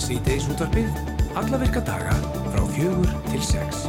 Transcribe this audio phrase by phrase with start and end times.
[0.00, 0.88] Síðdeis útvarpið,
[1.38, 2.16] alla virka daga
[2.50, 3.84] frá fjögur til sex.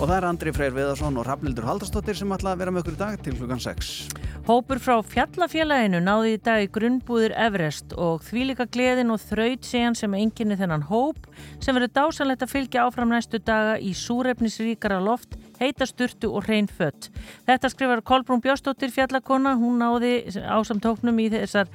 [0.00, 2.96] Og það er Andri Freyr Viðarsson og Rafnildur Haldarsdóttir sem ætla að vera með okkur
[2.96, 4.19] í dag til klukkan 6.
[4.48, 9.96] Hópur frá fjallafélaginu náði í dag í grunnbúðir Everest og þvílika gleðin og þraut séan
[9.98, 11.28] sem enginni þennan hóp
[11.60, 16.70] sem verður dásanlegt að fylgja áfram næstu daga í súrefnisríkara loft, heita sturtu og hrein
[16.72, 17.10] fött.
[17.44, 21.68] Þetta skrifar Kolbrún Bjóstóttir fjallakona, hún náði ásamtóknum í þessar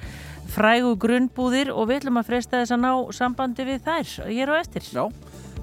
[0.49, 4.13] frægu grunnbúðir og við ætlum að freysta þess að ná sambandi við þær.
[4.33, 4.89] Ég er á eftir.
[4.89, 5.05] Já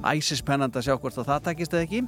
[0.06, 2.02] æsispennand að sjá hvort að það takist eða ekki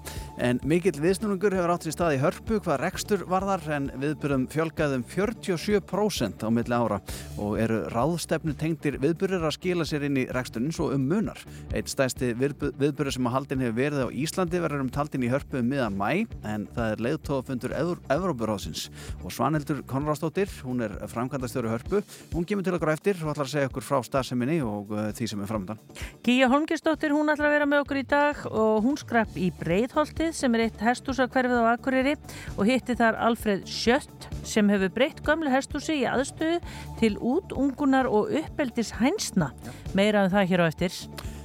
[0.48, 5.04] en mikill viðsnúningur hefur átt í stað í hörpu hvað rekstur varðar en viðbyrjum fjölgaðum
[5.14, 7.00] 47% á milli ára
[7.40, 11.40] og eru ráðstefnu tengtir viðbyrjur að skila sér inn í reksturinn svo um munar.
[11.74, 15.60] Eitt stæsti viðbyrjur sem að haldin hefur verið á Íslandi verður um taldin í hörpu
[15.60, 18.88] um miðan mæ en það er leiðtófundur Evrópuráðsins
[19.22, 22.02] og Svanhildur Konrástóttir, hún er framkvæmdastjóru hörpu,
[22.34, 25.30] hún kemur til okkur eftir og ætlar að segja okkur frá stafseminni og uh, því
[25.30, 25.80] sem er framöndan.
[26.24, 30.30] Gíja Holmgistóttir, hún ætlar að vera með okkur í dag og hún skrapp í Breitholtið
[30.32, 32.14] sem er eitt hestúsakverfið á Akureyri
[32.54, 36.62] og hitti þar Alfred Schött sem hefur breytt gamle hestúsi í aðstöðu
[37.02, 39.52] til útungunar og uppeldis hænsna.
[39.92, 40.96] Meira um það hér á eftir.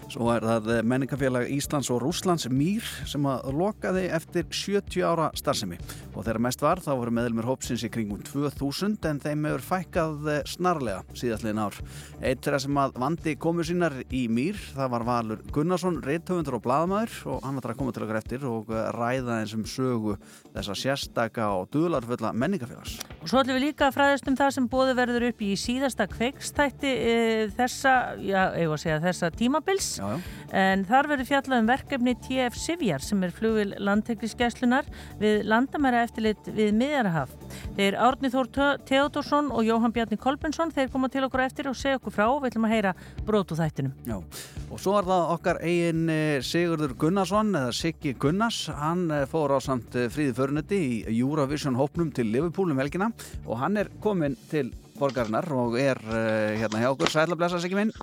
[0.10, 5.78] Svo er það menningafélag Íslands og Rúslands Mýr sem að lokaði eftir 70 ára starfsemi
[6.16, 10.30] og þegar mest var þá voru meðlumir hópsins í kringum 2000 en þeim hefur fækkað
[10.50, 11.78] snarlega síðastliðin ár.
[12.26, 16.66] Eitt þeirra sem að vandi komu sínar í Mýr það var Valur Gunnarsson, reittöfundur og
[16.66, 20.18] bladamæður og hann var að koma til okkar eftir og ræða eins um sögu
[20.56, 22.98] þessa sérstaka og duðlarfulla menningafélags.
[23.22, 26.10] Og svo ætlum við líka að fræðast um það sem bóði verður upp í síðasta
[26.10, 27.16] kveikstætti e,
[27.54, 28.44] já,
[28.80, 30.20] segja, þessa tímabils Já, já.
[30.56, 34.88] en þar verður fjallað um verkefni TF Sivjar sem er flugil landtekniskeslunar
[35.20, 37.34] við landamæra eftirlit við miðjarahaf.
[37.78, 38.50] Þeir Árni Þór
[38.88, 42.42] Teodorsson og Jóhann Bjarni Kolbensson þeir koma til okkur eftir og segja okkur frá og
[42.44, 42.96] við ætlum að heyra
[43.28, 43.94] brótu þættinum.
[44.08, 44.18] Já,
[44.70, 49.56] og svo er það okkar eigin eh, Sigurður Gunnarsson eða Siggi Gunnars, hann eh, fór
[49.56, 53.12] á samt fríði förnetti í Eurovision hópnum til Liverpool um helgina
[53.46, 57.12] og hann er komin til borgarinnar og er uh, hérna hjá okkur.
[57.12, 57.94] Sæl að blessa sig minn.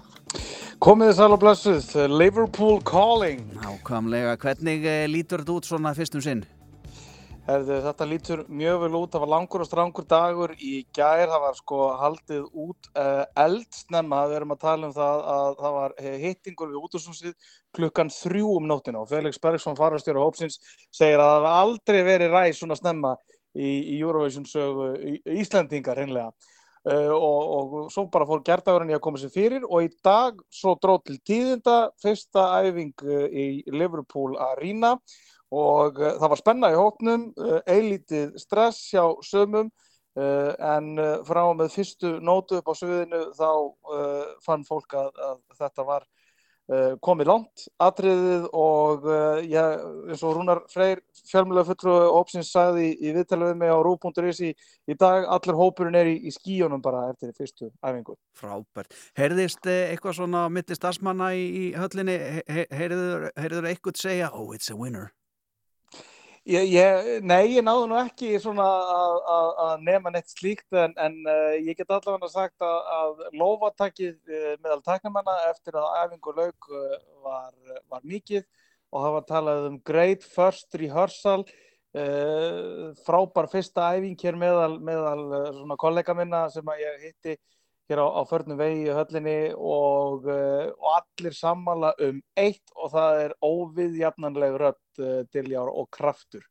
[0.83, 3.47] Komið þið sæl og blessuð, Liverpool Calling.
[3.63, 6.45] Nákvæmlega, hvernig uh, lítur þetta út svona fyrstum sinn?
[7.47, 11.45] Herðu, þetta lítur mjög vel út, það var langur og strangur dagur í gær, það
[11.45, 15.95] var sko haldið út uh, eldsnemma, við erum að tala um það að það var
[16.25, 20.59] hittingur við útúsumsið klukkan þrjú um nóttina og Felix Bergsson farastjóru hópsins
[20.91, 23.15] segir að það var aldrei verið ræð svona snemma
[23.55, 26.35] í, í Eurovision sögu í, Íslandingar hennilega.
[26.87, 30.37] Uh, og, og svo bara fór gerðagurinn í að koma sér fyrir og í dag
[30.55, 34.93] svo dróð til tíðinda fyrsta æfing uh, í Liverpool Arena.
[35.51, 37.27] Og uh, það var spenna í hóknum,
[37.67, 39.73] eilítið stress hjá sömum
[40.17, 40.87] en
[41.29, 43.51] frá með fyrstu nótu upp á söðinu þá
[44.47, 46.07] fann fólk að, að þetta var
[47.05, 49.05] komið langt atriðið og
[49.47, 54.41] ég, eins og Rúnar Freyr fjármjöla fulltrúi ópsins sagði í, í viðtæluðum með á rú.is
[54.43, 54.51] í,
[54.91, 58.17] í dag, allir hópurinn er í, í skíunum bara eftir fyrstu æfingu.
[58.39, 58.97] Frábært.
[59.19, 60.47] Heyrðist eitthvað svona
[60.91, 62.19] asmanna í, í höllinni,
[62.75, 65.13] heyrður eitthvað segja, oh it's a winner?
[66.47, 71.75] Ég, ég, nei, ég náðu nú ekki að nefna neitt slíkt en, en uh, ég
[71.75, 76.93] get allavega sagt að, að lofatakið uh, meðal taknumanna eftir að æfingu laug uh,
[77.25, 77.51] var,
[77.91, 78.45] var mikið
[78.95, 81.43] og það var talað um great first rehearsal
[83.07, 87.39] frábær fyrsta æfing hér meðal, meðal kollega minna sem ég hitti
[87.91, 93.21] hér á, á förnum vegi í höllinni og, og allir sammala um eitt og það
[93.25, 95.03] er óviðjafnanleg rött
[95.33, 96.45] tiljára og kraftur.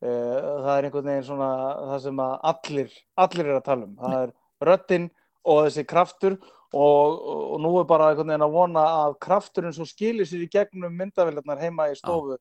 [0.00, 1.52] Það er einhvern veginn svona
[1.92, 3.96] það sem allir, allir er að tala um.
[4.02, 4.34] Það er
[4.70, 5.08] röttin
[5.46, 6.36] og þessi kraftur
[6.76, 7.22] og,
[7.54, 10.94] og nú er bara einhvern veginn að vona að krafturinn svo skilir sér í gegnum
[10.98, 12.36] myndavillarnar heima í stofu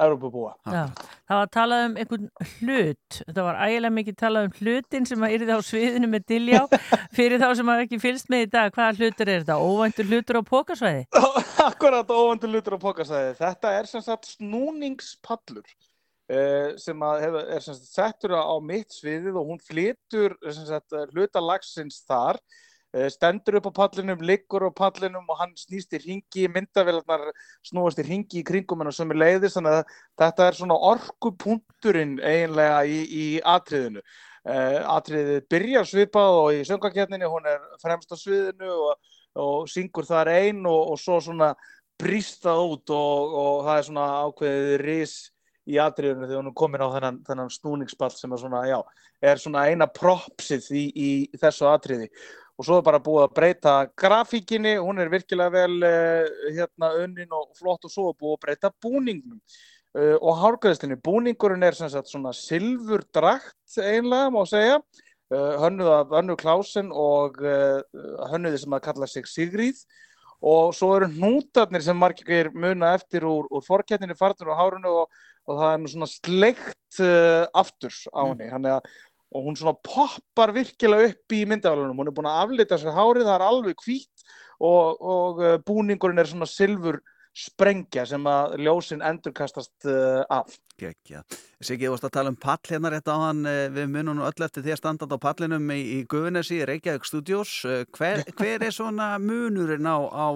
[0.00, 0.54] Europabúa.
[0.64, 5.26] Það var að tala um einhvern hlut, þetta var ægilega mikið talað um hlutin sem
[5.26, 6.60] að yrði á sviðinu með diljá,
[7.16, 9.58] fyrir þá sem að ekki fylst með í dag, hvaða hlutur er þetta?
[9.60, 11.06] Óvæntur hlutur á pókasvæði?
[11.68, 13.38] Akkurat, óvæntur hlutur á pókasvæði.
[13.40, 18.92] Þetta er sem sagt snúningspallur uh, sem að hef, er sem sagt settur á mitt
[18.96, 22.40] sviðið og hún flytur sem sagt hlutalagsins þar
[22.92, 27.30] stendur upp á pallinum, liggur á pallinum og hann snýst í ringi, myndavélarnar
[27.64, 32.18] snúast í ringi í kringum hennar sem er leiðist, þannig að þetta er svona orkupunkturinn
[32.20, 34.04] eiginlega í, í atriðinu.
[34.42, 40.08] Uh, atriðið byrjar svipað og í söngaketninni hún er fremst á sviðinu og, og syngur
[40.08, 41.52] þar einn og, og svo svona
[42.02, 45.14] brýst það út og, og það er svona ákveðið ris
[45.70, 48.78] í atriðunum þegar hún er komin á þennan, þennan snúningspall sem er svona, já,
[49.22, 52.10] er svona eina propsið í, í þessu atriði
[52.62, 57.34] og svo er bara búið að breyta grafíkinni, hún er virkilega vel uh, hérna önnin
[57.34, 59.40] og flott og svo er búið að breyta búningnum.
[59.92, 64.78] Uh, og hárgæðistinni, búningurinn er sem sagt svona silfurdrakt einlega má segja,
[65.34, 67.42] uh, hönnuð af Önnu Klásen og
[68.30, 69.82] hönnuði sem að kalla sig Sigríð.
[70.42, 75.20] Og svo eru hnútarnir sem margir muna eftir úr, úr forkettinni, farnir og hárunu og,
[75.50, 78.50] og það er svona sleikt uh, afturs á henni.
[78.50, 78.70] Mm.
[78.76, 78.94] að,
[79.32, 83.28] og hún svona poppar virkilega upp í myndafalunum, hún er búin að aflita sér hárið,
[83.28, 84.26] það er alveg hvít
[84.60, 87.00] og, og uh, búningurinn er svona silfur
[87.32, 90.52] sprengja sem að ljósinn endurkastast uh, af.
[90.76, 91.22] Gekja.
[91.62, 94.44] Siggi, þú varst að tala um pall hérna rétt á hann, uh, við munum öll
[94.44, 97.54] eftir því að standa á pallinum í, í Guðunesi, Reykjavík Studios.
[97.96, 100.28] Hver, hver er svona munurinn á, á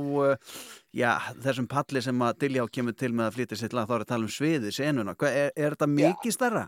[0.96, 1.12] já,
[1.44, 4.12] þessum palli sem að Diljá kemur til með að flytja sitt lag, þá er að
[4.14, 5.16] tala um sviði, senuna.
[5.28, 6.66] Er, er þetta mikið starra?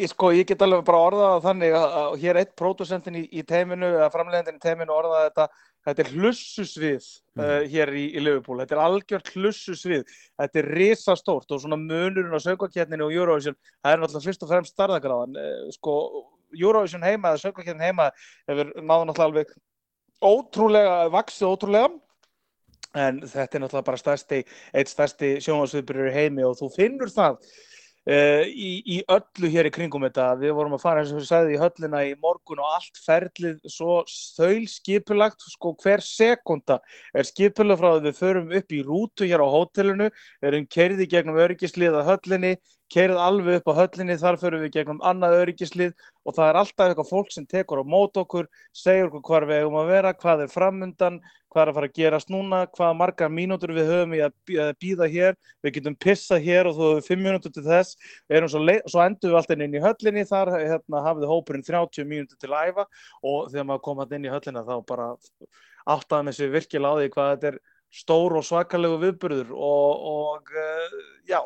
[0.00, 3.90] Ég, sko, ég get alveg bara orðað þannig að, hér eitt pródusentin í, í teiminu,
[3.98, 5.48] eða framlegandin í teiminu orðað þetta
[5.86, 7.42] þetta er hlussusvið mm.
[7.42, 12.36] uh, hér í, í Liverpool, þetta er algjört hlussusvið, þetta er risastórt og svona munurinn
[12.36, 15.96] á söngvaketninu og Eurovision, það er náttúrulega fyrst og fremst starðagráðan, uh, sko
[16.56, 18.10] Eurovision heima eða söngvaketnin heima
[18.50, 19.56] hefur náðu náttúrulega alveg
[20.20, 21.90] ótrúlega, vaksið ótrúlega.
[22.98, 24.40] En þetta er náttúrulega bara stærsti,
[24.74, 27.38] eitt stærsti sjónvarsviðbyrjur heimi og þú finnur það
[28.08, 31.26] Uh, í, í öllu hér í kringum þetta við vorum að fara eins og við
[31.28, 36.78] sagðum í höllina í morgun og allt ferlið svo þaul skipulagt, sko hver sekunda
[37.12, 40.08] er skipulag frá að við förum upp í rútu hér á hótelinu
[40.40, 42.54] erum kerði gegnum öryggislið að höllinni
[42.90, 45.92] kerið alveg upp á höllinni, þar förum við gegnum annað öryggislið
[46.26, 49.62] og það er alltaf eitthvað fólk sem tekur á mót okkur, segir okkur hvar við
[49.62, 51.20] eigum að vera, hvað er framundan
[51.50, 54.34] hvað er að fara að gerast núna, hvaða margar mínútur við höfum í að
[54.82, 57.96] býða hér, við getum pissað hér og þú hefur fimm mínútur til þess,
[58.30, 62.52] svo, svo endur við alltaf inn í höllinni, þar hérna, hafið hópurinn 30 mínútur til
[62.52, 62.86] að æfa
[63.26, 65.10] og þegar maður komað inn í höllina þá bara
[65.90, 67.60] áttaðum þessu virkilega á því hvað þetta er
[67.90, 71.40] stór og svakalegu viðburður og, og uh, já,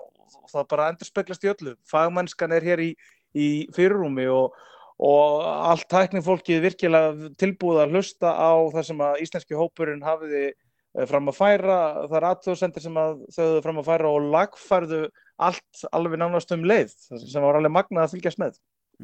[0.53, 2.93] það bara endur speklast í öllu, fagmennskan er hér í,
[3.35, 4.55] í fyrirrúmi og
[5.03, 11.07] og allt tækningfólkið virkilega tilbúið að hlusta á það sem að íslenski hópurinn hafiði eh,
[11.11, 15.03] fram að færa, það er aðtöðsendir sem að þau höfðu fram að færa og lagfærðu
[15.49, 18.61] allt alveg nánast um leið sem var alveg magnað að fylgjast með.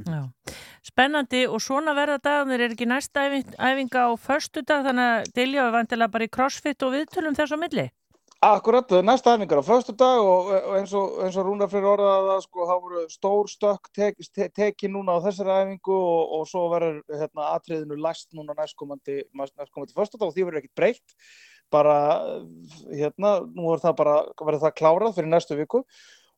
[0.06, 0.20] Já.
[0.86, 5.64] Spennandi og svona verða dagarnir er ekki næsta æfinga á förstu dag þannig að Dilja
[5.66, 7.88] var vantilega bara í crossfit og viðtölum þess á milli
[8.40, 12.44] Akkurat, næsta æfingar á förstu dag og, og eins og, og Rúnar fyrir orðaða það
[12.46, 16.62] sko, þá voru stór stökk tekið te, teki núna á þessari æfingu og, og svo
[16.72, 19.18] verður hérna, atriðinu læst núna næstkomandi,
[19.92, 21.14] förstu dag og því verður ekkert breytt.
[21.68, 21.98] Bara,
[22.88, 25.84] hérna, nú verður það bara verður það klárað fyrir næstu viku.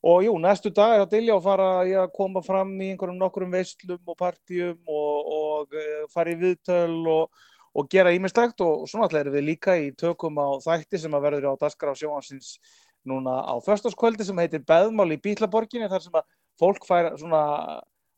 [0.03, 3.55] Og jú, næstu dag er að dilja og fara að koma fram í einhverjum nokkurum
[3.55, 9.23] veislum og partjum og eh, fara í viðtöl og og gera ímislegt og svona alltaf
[9.23, 12.57] erum við líka í tökum á þætti sem að verður á Daskar á sjóansins
[13.07, 16.29] núna á förstaskvöldi sem heitir Beðmál í Bílaborginni þar sem að
[16.61, 17.41] fólk fær svona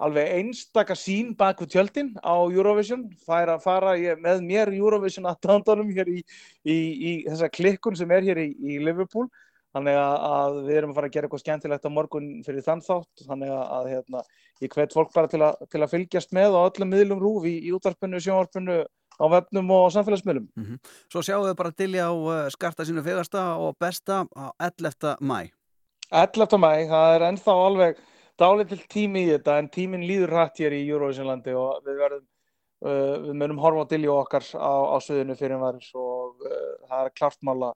[0.03, 5.27] alveg einstaka sín bak við tjöldin á Eurovision, fær að fara ég, með mér Eurovision
[5.29, 6.19] aðdándanum hér í,
[6.67, 9.29] í, í þessa klikkun sem er hér í, í Liverpool.
[9.75, 13.23] Þannig að við erum að fara að gera eitthvað skemmtilegt á morgun fyrir þann þátt.
[13.27, 14.21] Þannig að hérna,
[14.63, 17.55] ég hvet fólk bara til að, til að fylgjast með á öllum miðlum rúf í
[17.75, 18.77] útarpunnu, sjónvarpunnu
[19.15, 20.47] á vefnum og samfélagsmiðlum.
[20.55, 20.79] Mm -hmm.
[21.11, 25.17] Svo sjáum við bara til í á uh, skarta sínu fegasta og besta á 11.
[25.21, 25.51] mæ.
[26.11, 26.57] 11.
[26.57, 27.97] mæ, það er ennþá alveg
[28.37, 32.25] dálið til tími í þetta en tímin líður hrætt hér í Eurovisionlandi og við verðum,
[32.85, 37.05] uh, við munum horfa til í okkar á, á söðinu fyrir varis og uh, það
[37.05, 37.73] er klart mála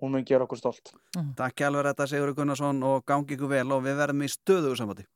[0.00, 0.92] hún mun gera okkur stolt.
[1.16, 1.34] Mm.
[1.36, 5.06] Takk alveg þetta Sigur Gunnarsson og gangi ykkur vel og við verðum í stöðu samfati.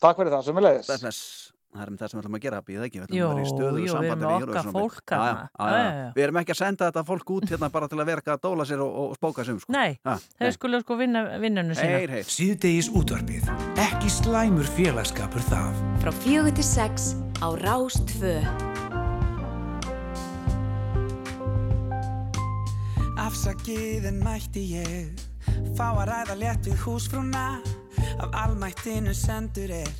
[0.00, 1.53] Takk fyrir það, sem við leiðis.
[1.74, 3.44] Það er með það sem við ætlum að gera býða ekki, við ætlum að vera
[3.44, 5.14] í stöðu jú, við erum okkar fólk
[6.14, 8.66] við erum ekki að senda þetta fólk út hérna bara til að verka að dóla
[8.68, 9.74] sér og, og spóka sem sko.
[9.74, 9.96] nei,
[10.38, 12.22] þau skulle sko vinna vinnunum sína.
[12.30, 13.50] Síðdegis útvarpið.
[13.88, 15.82] Ekki slæmur félagskapur það.
[16.04, 17.10] Frá fjögur til sex
[17.42, 18.38] á Rástfö
[23.18, 25.26] Afsakið en mætti ég.
[25.74, 27.46] Fá að ræða létt við húsfrúna.
[28.22, 29.90] Af almættinu sendur er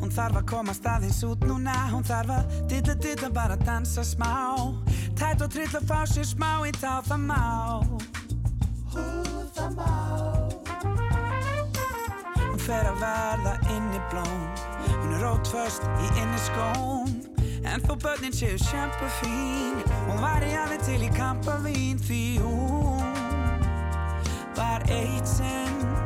[0.00, 1.74] Hún þarf að komast aðeins út núna.
[1.92, 4.32] Hún þarf að dilla dilla bara dansa smá.
[5.18, 7.42] Tætt og trill að fá sér smá í tá það má
[8.94, 9.04] Hú
[9.54, 9.92] það má
[12.40, 14.42] Hún fer að verða inn í blóm.
[14.88, 17.14] Hún er rótföst í inn í skóm.
[17.64, 22.24] En þó börnin séu sjampa fín Hún var í aðeins til í kampa vín Því
[22.44, 23.14] hún
[24.54, 26.03] var eitt sem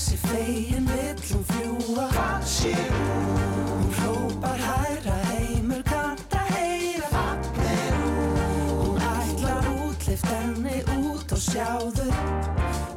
[0.00, 3.38] fegin vill hún fljúa sé hún?
[3.68, 8.40] Hún hrópar hæra heimur kannt að heyra Fallir hún?
[8.80, 12.08] Hún ætlar útlift henni út og sjáðu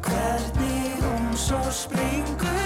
[0.08, 2.63] Hvernig hún svo springur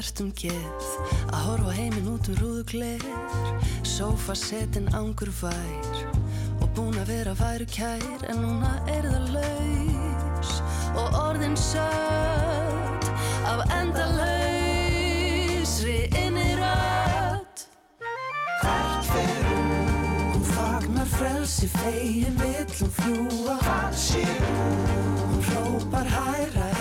[0.00, 0.84] það þvert um geð.
[1.30, 3.02] Að horfa heiminn út um rúðu gler
[3.84, 5.96] Sófa setin ángur vær
[6.60, 10.62] og búin að vera væru kær en núna er það laus.
[10.96, 13.04] Og orðin sött
[13.44, 14.88] af endalausri
[16.16, 17.56] innirödd
[18.62, 19.70] Hvert fer hún?
[20.32, 24.76] Hún fagnar frelsi fegin vill hún fljúa Hvað sé hún?
[25.20, 26.79] Hún hrópar hæra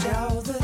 [0.00, 0.56] sjáðu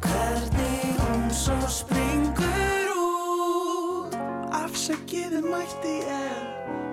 [0.00, 4.16] Hvernig hún svo springur út.
[4.62, 6.40] Afsækiði mætti ég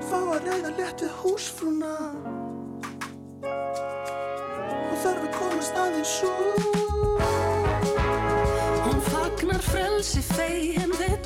[0.07, 1.95] Fá að reyða létt við húsfrúna.
[4.87, 7.25] Og þarf að komast aðeins út.
[8.85, 11.16] Hún fagnar frelsi fegin vill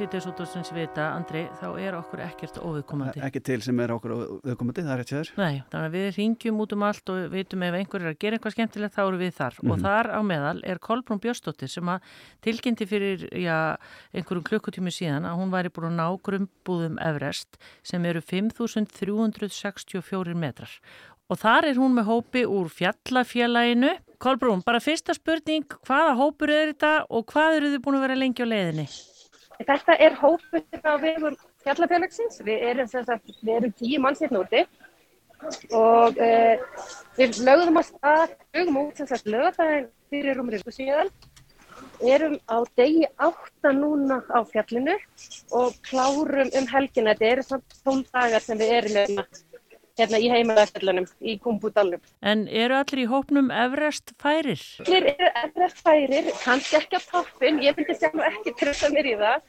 [0.00, 3.20] sem vita, Andri, þá er okkur ekkert óviðkomandi.
[3.26, 4.12] Ekki til sem er okkur
[4.46, 5.26] viðkomandi, það er rétt sér.
[5.36, 8.34] Nei, þannig að við ringjum út um allt og vitum ef einhver er að gera
[8.38, 11.98] eitthvað skemmtilegt þá eru við þar og þar á meðal er Kolbrún Björstóttir sem að
[12.46, 13.58] tilkynnti fyrir já,
[14.16, 17.50] einhverjum klukkutími síðan að hún væri búin að ná grumbúðum Everest
[17.84, 20.72] sem eru 5364 metrar
[21.30, 23.94] og þar er hún með hópi úr fjallafélaginu.
[24.20, 28.18] Kolbrún, bara fyrsta spurning, hvaða hópur er þetta og hvað eru þið búin að vera
[28.18, 28.86] lengi á leiðinni?
[29.60, 32.40] Þetta er hópur á vegum fjallafélagsins.
[32.46, 34.64] Við erum, sagt, við erum tíu manns hérna úti
[35.72, 36.86] og uh,
[37.16, 41.12] við lögðum að stað, lögum út sem sagt lögðaðin fyrir rúmriku síðan.
[42.04, 44.96] Erum á degi átta núna á fjallinu
[45.56, 47.14] og klárum um helgina.
[47.14, 49.26] Þetta eru samt tól dagar sem við erum hérna,
[49.98, 52.02] hérna í heimaðarfjallunum í Kumbúdalum.
[52.22, 54.62] En eru allir í hópnum Everest færir?
[54.84, 59.16] Allir eru erfrest færir, kannski ekki á toppin, ég myndi sjá ekki trösta mér í
[59.20, 59.42] það,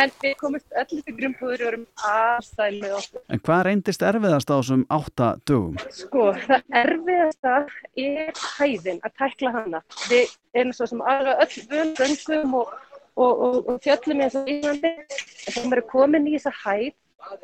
[0.00, 3.24] en við komumst öll til grunnbúður og erum aðstæð með okkur.
[3.28, 5.80] En hvað reyndist erfiðast á þessum átta dögum?
[5.96, 7.56] Sko, það erfiðasta
[8.04, 9.82] er hæðin, að tækla hana.
[10.06, 12.74] Við erum svo sem alveg öll völd göngum og,
[13.16, 16.92] og, og, og fjöllum eins og Íslandi, en þegar maður er komin í þessa hæð,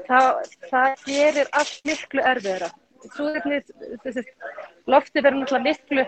[0.09, 0.29] það,
[0.71, 2.71] það gerir allt miklu erfiðara.
[3.17, 4.25] Súðefnið, þessi
[4.91, 6.07] lofti verður náttúrulega miklu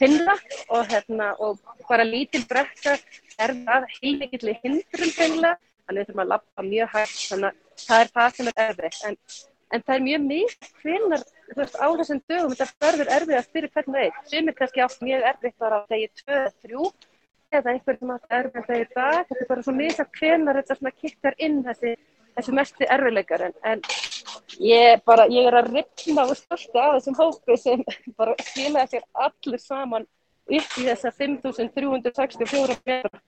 [0.00, 0.34] þinna
[0.72, 2.96] og, hérna, og bara lítil brekka
[3.42, 5.54] er það heilmikill hindrun þinna,
[5.86, 8.98] þannig þurfum að lappa mjög hægt, þannig að það er það sem er erfið.
[9.08, 9.16] En,
[9.72, 14.20] en það er mjög mjög hvinnar á þessum dögum, þetta verður erfiðast fyrir hvern veginn.
[14.32, 16.86] Sumir kannski átt mjög erfitt var á degi 2-3
[17.52, 19.22] eða einhver sem átt erfitt degi dag.
[19.28, 21.94] Þetta er bara svo mjög hvinnar þetta svona kikkar inn þessi,
[22.36, 23.46] þessi mesti erfiðleikar.
[23.48, 23.82] En, en
[24.62, 27.84] ég, bara, ég er að ripna og stolta af þessum hópi sem
[28.18, 30.08] bara skilaði sér allir saman
[30.52, 33.22] upp í þessa 5364 metra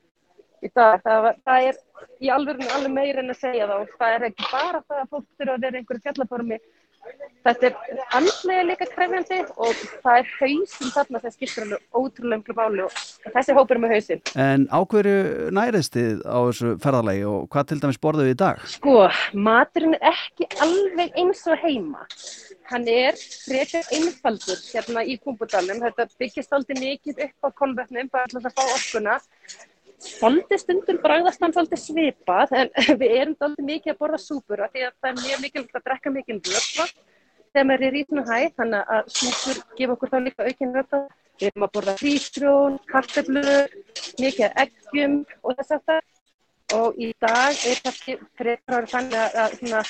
[0.64, 1.02] í dag.
[1.04, 1.82] Það, var, það er
[2.24, 5.56] í alveg meira en að segja og það er ekki bara það að fólk þurfa
[5.56, 6.60] að vera einhverju fjallaformi
[7.44, 12.56] þetta er andlega líka krefjandi og það er hausin þarna sem skiptir alveg ótrúlega umhverju
[12.58, 14.22] báli og þessi hópur er með hausin.
[14.46, 18.64] En ákverju nærist þið á þessu ferðarlegi og hvað til dæmis borðuð í dag?
[18.76, 18.96] Sko,
[19.36, 22.08] maturinn er ekki alveg eins og heima.
[22.70, 25.82] Hann er frekar einfaldur hérna í Kumbudalum.
[25.84, 29.20] Þetta byggist aldrei mikið upp á kolvetnum, bara alltaf að fá orkuna.
[30.02, 32.70] Svolítið stundum bragðast hann svolítið svipað, en
[33.00, 36.14] við erum svolítið mikið að borða súpura því að það er mjög mikilvægt að drekka
[36.14, 36.88] mikið völdva
[37.54, 41.00] þegar maður er í svona hæð, þannig að súpur gefa okkur þá líka aukinn völdva.
[41.34, 43.72] Við erum að borða frístrjón, karteflur,
[44.22, 46.02] mikið eggjum og þess að það.
[46.74, 49.82] Og í dag er kannski frekar þannig að, svona,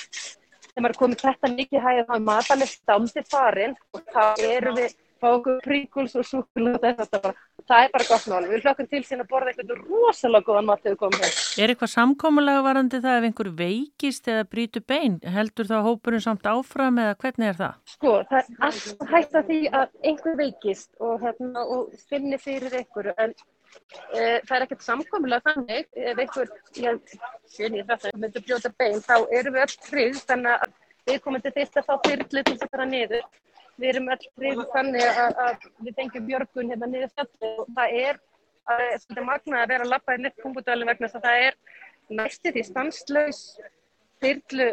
[0.64, 4.80] þegar maður er komið þetta mikið hæð þá er matalist dámsið farin og þá erum
[4.80, 8.48] við fá okkur príkuls og súkulega þess að bara, það er bara gott mál.
[8.50, 11.38] Við hlökkum til síðan að borða eitthvað rosalega góðan mat þegar við komum hér.
[11.64, 15.16] Er eitthvað samkómulega varandi það ef einhver veikist eða brítu bein?
[15.36, 17.80] Heldur þá hópurinn samt áfram eða hvernig er það?
[17.94, 22.78] Sko, það er alltaf hægt að því að einhver veikist og, hérna, og finni fyrir
[22.80, 26.54] einhverju en e, það er ekkert samkómulega þannig ef einhver,
[26.84, 27.16] ég
[27.54, 31.52] finni þetta, myndur brjóta bein, þá erum við öll trygg þannig að við komum til
[31.52, 31.96] þess að fá
[33.74, 37.70] að við erum öll trefið þannig að, að við fengjum björgun hérna niður fjalli og
[37.74, 38.20] það er
[39.02, 41.58] svolítið magna að vera að lappa í litt pungudalinn vegna þess að það er
[42.20, 43.40] næstu því stanslaus
[44.24, 44.68] þyrlu,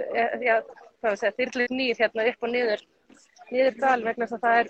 [0.45, 0.55] já,
[1.01, 2.85] hvað sé, þyrlu nýr hérna upp og niður
[3.51, 4.69] niður dal vegna þess að það er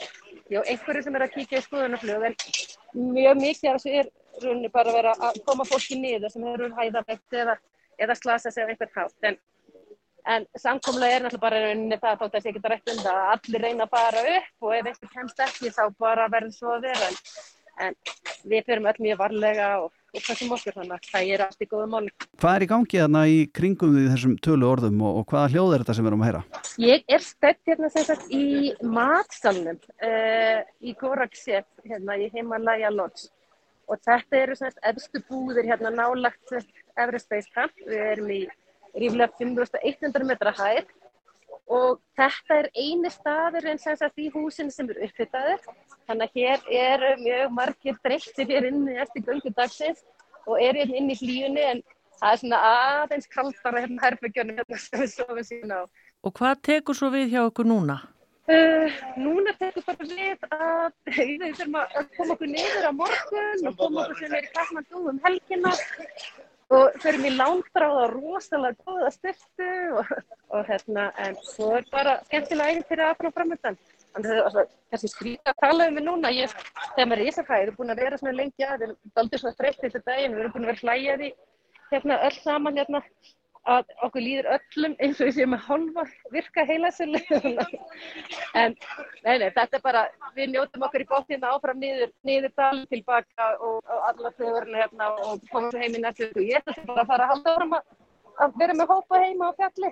[0.55, 2.37] já, einhverju sem er að kíkja í skoðunarflug en
[2.95, 4.11] mjög mikið af þessu er
[4.41, 7.57] runni bara að vera að koma fólki niður sem eru hæðavegt eða,
[8.01, 9.39] eða slasa sig af einhvern hátt en
[10.29, 13.21] En samkomlega er náttúrulega bara rauninni það þótt að það sé ekki rætt um það
[13.21, 16.75] að allir reyna að fara upp og ef einhver kemst ekki þá bara verður svo
[16.75, 17.09] að vera.
[17.09, 17.17] En,
[17.87, 17.97] en
[18.51, 21.69] við fyrum öll mjög varlega og, og þessum okkur þannig að það er allt í
[21.71, 22.03] góðu mál.
[22.37, 25.73] Hvað er í gangi þarna í kringum því þessum tölu orðum og, og hvaða hljóð
[25.75, 26.45] er þetta sem við erum að heyra?
[26.85, 28.45] Ég er stött hérna sem sagt í
[28.85, 33.31] matsalunum uh, í Goraksef hérna í Himalaya Lodge
[33.91, 36.53] og þetta eru svona efstu búðir hérna nálagt
[36.95, 37.73] Everest Base Camp.
[37.87, 38.41] Við erum í
[38.97, 40.89] ríflega 5.100 metra hæð
[41.71, 45.63] og þetta er eini staður en sem sagt í húsinu sem eru upphittaður.
[46.09, 50.03] Þannig að hér eru mjög margir dreyttir hér inni eftir göngu dagsins
[50.45, 51.83] og eru hérna inn í hlíunni en
[52.19, 55.81] það er svona aðeins kaldara hérna herbyggjónum hérna sem við sofum síðan á.
[56.21, 58.01] Og hvað tekur svo við hjá okkur núna?
[58.51, 63.75] Uh, núna tekur bara við að við þurfum að koma okkur niður á morgun og
[63.79, 65.75] koma okkur sem er í Kathmandu um helgina
[66.71, 70.13] og förum í langdráða rosalega góða styrtu og,
[70.55, 73.79] og hérna, en svo er bara skemmtilega ægum fyrir aðfann og framöndan.
[74.11, 74.57] Þannig að
[74.91, 76.55] kannski skrýta að tala um mig núna, ég,
[76.95, 79.21] þegar maður er í Ísafræði, við erum búin að vera svona lengi að, við erum
[79.23, 81.29] aldrei svona þreytt þetta daginn, við erum búin að vera hlæjaði
[81.91, 83.03] hérna öll saman hérna
[83.69, 87.21] að okkur líður öllum eins og við séum með halva virka heilasölu.
[88.61, 88.73] En
[89.23, 90.01] nei, nei, þetta er bara
[90.35, 95.09] við njótum okkur í bóttina áfram niður, niður dal tilbaka og, og alla þauðurinn hérna
[95.23, 97.85] og komum heim í nættu og ég ætla bara að fara að halda áfram að,
[98.43, 99.91] að vera með hópa heima á fjalli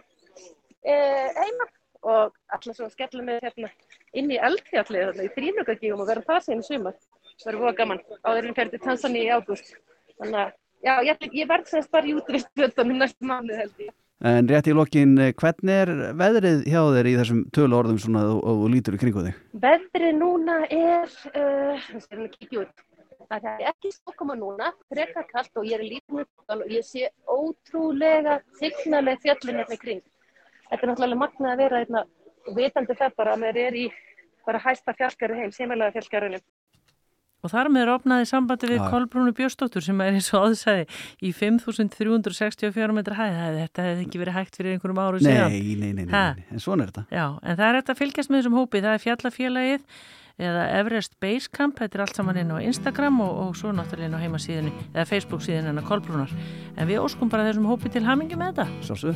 [0.84, 0.96] e,
[1.38, 1.70] heima
[2.10, 3.72] og alltaf svo skellum við hérna
[4.20, 7.00] inn í eldfjalli í þrýnugagíum og verðum það síðan í sumar.
[7.40, 8.02] Það verður voða gaman.
[8.28, 9.74] Áðurinn fyrir til Tanzani í ágúst.
[10.20, 13.92] Þannig að Já, ég, ég verð semst bara í útvistvöldunum næstu mánu held ég.
[14.20, 15.90] En rétt í lokin, hvernig er
[16.20, 19.38] veðrið hjá þér í þessum tölu orðum svona og, og lítur í kringu þig?
[19.64, 22.84] Veðrið núna er, uh, það er kíkja út,
[23.32, 28.42] það er ekki stokkama núna, frekar kallt og ég er lítið og ég sé ótrúlega
[28.60, 30.04] signaleg fjallin hérna í kring.
[30.68, 32.06] Þetta er náttúrulega magnað að vera hérna,
[32.60, 33.88] vitandi það bara að mér er í
[34.50, 36.44] bara hæsta fjallgæri heim, semilega fjallgærunum.
[37.40, 38.90] Og þar með er opnaði sambandi við ja.
[38.92, 40.86] Kolbrúnu Björstóttur sem er eins og aðsæði
[41.24, 43.60] í 5.364 metra hæð.
[43.62, 45.56] Þetta hefði ekki verið hægt fyrir einhverjum áru nei, síðan.
[45.56, 47.06] Nei, nei, nei, nei, en svona er þetta.
[47.16, 48.84] Já, en það er þetta að fylgjast með þessum hópi.
[48.84, 49.86] Það er fjallafélagið
[50.40, 54.16] eða Everest Basecamp, þetta er allt saman inn á Instagram og, og svo náttúrulega inn
[54.16, 56.32] á heimasíðinu eða Facebook síðan en að Kolbrúnar.
[56.78, 58.68] En við óskum bara þessum hópi til hamingi með þetta.
[58.88, 59.16] Sjálfsög.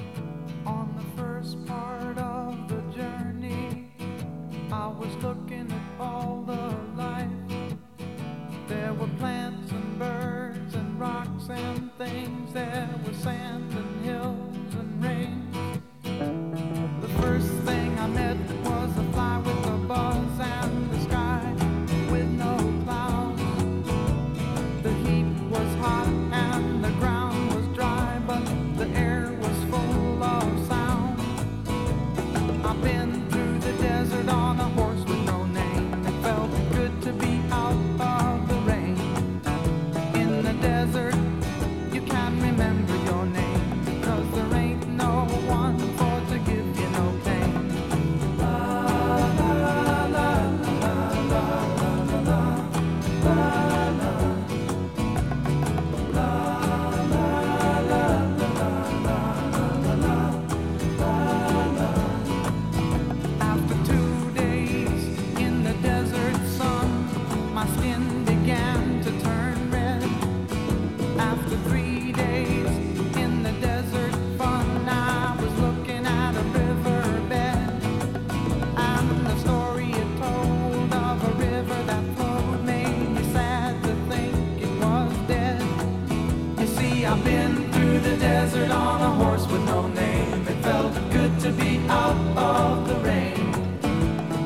[88.62, 90.48] on a horse with no name.
[90.48, 93.54] It felt good to be out of the rain.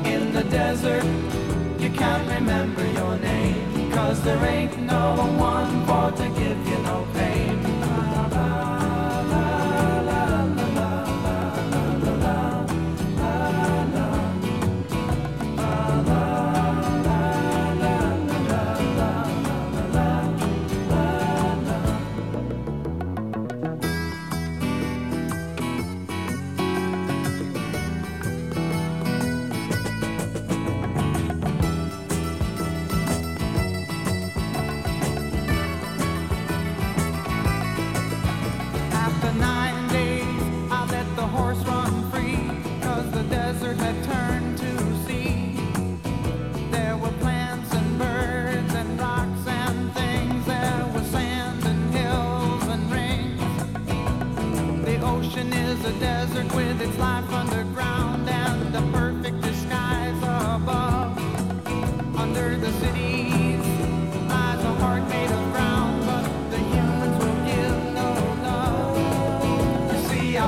[0.06, 1.04] In the desert,
[1.78, 3.90] you can't remember your name.
[3.92, 7.07] Cause there ain't no one for to give you no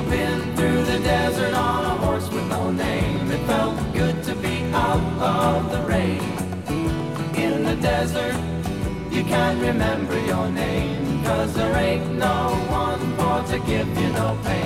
[0.09, 3.31] Been through the desert on a horse with no name.
[3.31, 6.21] It felt good to be out of the rain.
[7.35, 8.35] In the desert,
[9.11, 14.37] you can't remember your name, cause there ain't no one for to give you no
[14.43, 14.61] pain.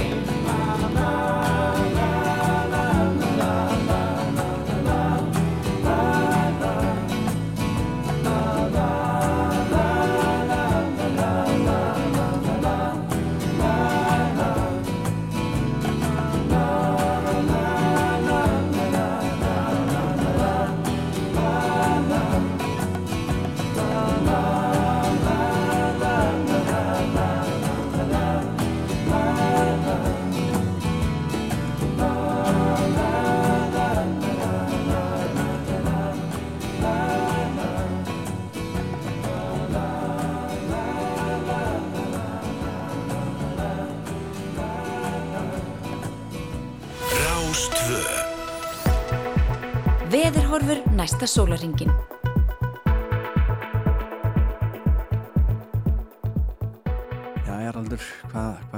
[50.96, 51.92] Næsta sólaringin.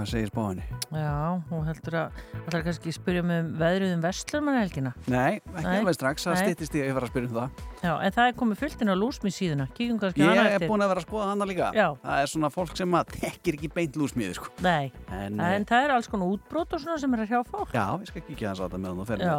[0.08, 0.64] Hvað segir spáinni?
[0.96, 4.92] Já, hún heldur að það er kannski að spyrja um veðrið um vestlurmanhelgina.
[5.12, 7.50] Nei, ekki alveg strax, það stýttist ég að ég var að spyrja um það.
[7.84, 9.66] Já, en það er komið fullt inn á lúsmið síðuna.
[9.78, 10.70] Kíkum kannski Ég hana er eftir.
[10.72, 11.68] búin að vera að skoða hana líka.
[11.76, 11.88] Já.
[12.08, 14.48] Það er svona fólk sem að tekkir ekki beint lúsmiði, sko.
[14.64, 17.72] Nei, En, en það er alls konar útbrót og svona sem er að hjá fólk.
[17.76, 19.26] já, ég skal kíkja þess að þetta með hann og ferja.
[19.28, 19.38] Já,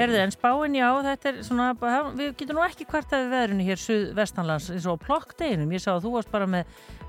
[0.00, 3.76] herðu, en spáin já, þetta er svona, bara- við getum nú ekki kvartaði veðrunu hér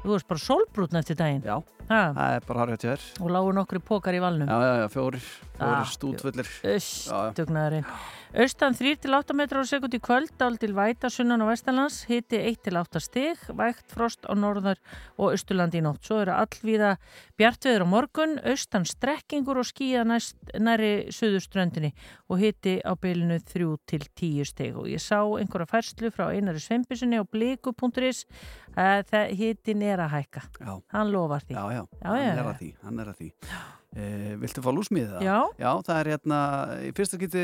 [0.02, 1.44] þú varst bara með, þú varst bara sólbrútn eftir daginn.
[1.46, 1.62] Já,
[1.92, 3.02] Ha, það er bara harrið til þér.
[3.22, 4.48] og lágu nokkri pókar í valnum.
[4.48, 5.26] Já, já, já, fjórir,
[5.58, 6.48] fjórir Ah, stútfullir.
[6.64, 7.86] Öss, dugnaðurinn.
[8.32, 13.02] Austan 3-8 metrar á sekund í kvöld, dál til væta sunnan og vestanlands, hiti 1-8
[13.04, 14.80] stig, vægt frost á norðar
[15.20, 16.00] og austurlandi í nótt.
[16.08, 16.94] Svo eru allvíða
[17.36, 21.92] bjartveður á morgun, austan strekkingur og skíða næst, næri suðuströndinni
[22.32, 24.80] og hiti á bylunu 3-10 stig.
[24.80, 28.24] Og ég sá einhverja færslu frá einari svempisunni á bliku.is
[28.80, 30.48] að það hitin er að hækka.
[30.64, 31.60] Já, Hann lofar því.
[31.60, 32.48] já, já, Já, hann já, er já.
[32.48, 33.32] að því, hann er að því.
[33.92, 35.24] Eh, viltu fá lúsmiðið það?
[35.28, 35.38] Já.
[35.60, 36.38] Já, það er hérna,
[36.88, 37.42] í fyrsta geti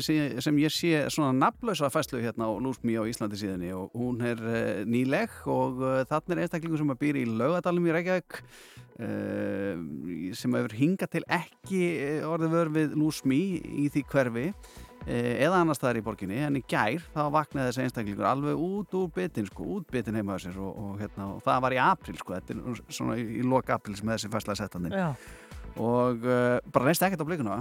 [0.00, 4.24] sem, sem ég sé svona nafnlösa fæslu hérna á lúsmi á Íslandi síðanni og hún
[4.24, 8.40] er uh, nýleg og uh, þarna er einstaklingur sem að býr í laugadalum í Reykjavík
[10.36, 13.38] sem hefur hingað til ekki eh, orðið vör við lúsmi
[13.80, 17.84] í því hverfi eh, eða annars staðar í borginni en í gær þá vaknaði þessi
[17.86, 21.44] einstaklingur alveg út úr bitin sko, út bitin heima á sér og, og, hérna, og
[21.46, 24.56] það var í april sko, þetta er svona í, í lok april sem þessi fæsla
[24.56, 25.08] er sett hann Já,
[25.76, 27.58] og uh, bara reynst ekkert á blikuna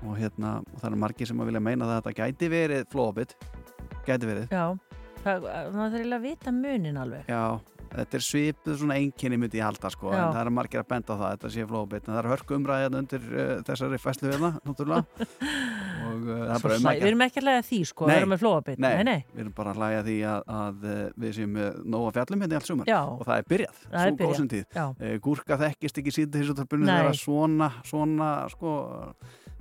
[0.00, 3.34] og hérna, og það er margir sem að vilja meina að þetta gæti verið flóabit
[4.06, 4.64] gæti verið, já.
[5.20, 7.28] Það, það er eiginlega að vita munin alveg.
[7.28, 7.60] já
[7.90, 10.20] þetta er svipuð svona einkenni myndi ég halda sko, Já.
[10.20, 12.56] en það er margir að benda á það þetta sé flóabit, en það er hörku
[12.58, 15.26] umræðið hérna undir uh, þessari fæslu hérna, náttúrulega
[16.10, 18.12] og uh, það er bara um að Við erum ekki að lega því sko, Nei.
[18.12, 18.80] við erum með flóabit.
[18.80, 18.90] Nei.
[19.06, 22.16] nei, við erum bara að hlæja því að, að uh, við séum með nóg að
[22.20, 24.64] fjallum hérna í allt sumar Já, og það er byrjað, Það svo góðsum tíð
[25.00, 28.72] Eh, Gúrka þekkist ekki síðan þessu törpunni þegar svona, svona, sko,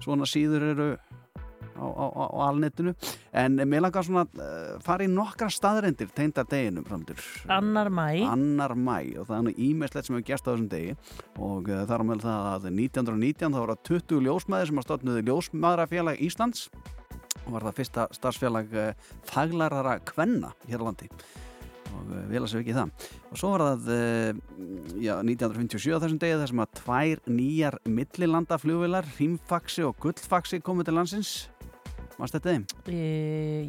[0.04, 0.90] svona síður eru
[1.80, 2.94] á, á, á, alnetinu.
[3.32, 8.22] En mér langar svona uh, fara í nokkra staðrendir tengdar deginum framtur annar mæ.
[8.28, 10.96] annar mæ og það er nú ímestlegt sem hefur gerst á þessum degi.
[11.40, 14.82] Og uh, það er á meðal það að 1919 þá voru það 20 ljósmaður sem
[14.82, 16.70] að stofnuði Ljósmaðrafélag Íslands.
[17.46, 18.90] Og var það fyrsta starfsfélag uh,
[19.30, 21.12] faglarara kvenna hér á landi.
[21.90, 23.08] Og vel að segja ekki það.
[23.34, 23.88] Og svo var það
[25.02, 30.62] já, 1957 á þessum degi þar sem að tvær nýjar millilanda flugvilar, Rímfaxi og Gullfaxi
[30.62, 31.34] komið til landsins
[32.20, 32.66] Varst þetta þeim?
[32.92, 33.02] E,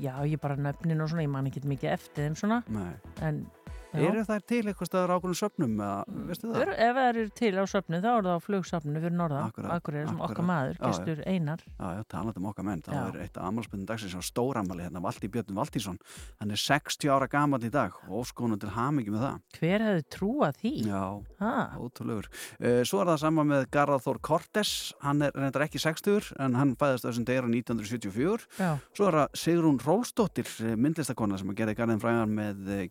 [0.02, 2.92] já, ég bara nöfnin og svona, ég man ekki mikið eftir þeim svona, Nei.
[3.26, 3.44] en
[3.90, 4.06] Já.
[4.06, 6.60] eru þær til eitthvað staðar það?
[6.60, 9.72] Ör, ef það eru til á söfnu þá er það á flugsöfnu fyrir norðan Akkurat,
[9.76, 13.40] Akkurat, sem okkar maður, gestur Einar Já, já, talandi um okkar menn, þá er eitt
[13.40, 15.98] af ammálspöndum dagsins á stóramali hérna, Valdi Björn Valtísson,
[16.40, 19.40] hann er 60 ára gammal í dag og óskonum til hamingi með það.
[19.58, 20.74] Hver hefði trúað því?
[20.86, 21.04] Já,
[21.40, 22.28] Ha, ótrúlegur.
[22.60, 26.74] Uh, svo er það sama með Garðar Kortes, hann er reyndar ekki 60 en hann
[26.80, 28.46] fæðist þessum degra 1974.
[28.60, 32.82] já, Svo er það Sigrún Rólstóttir, myndlistakona sem gerði garðin fræðan með eh,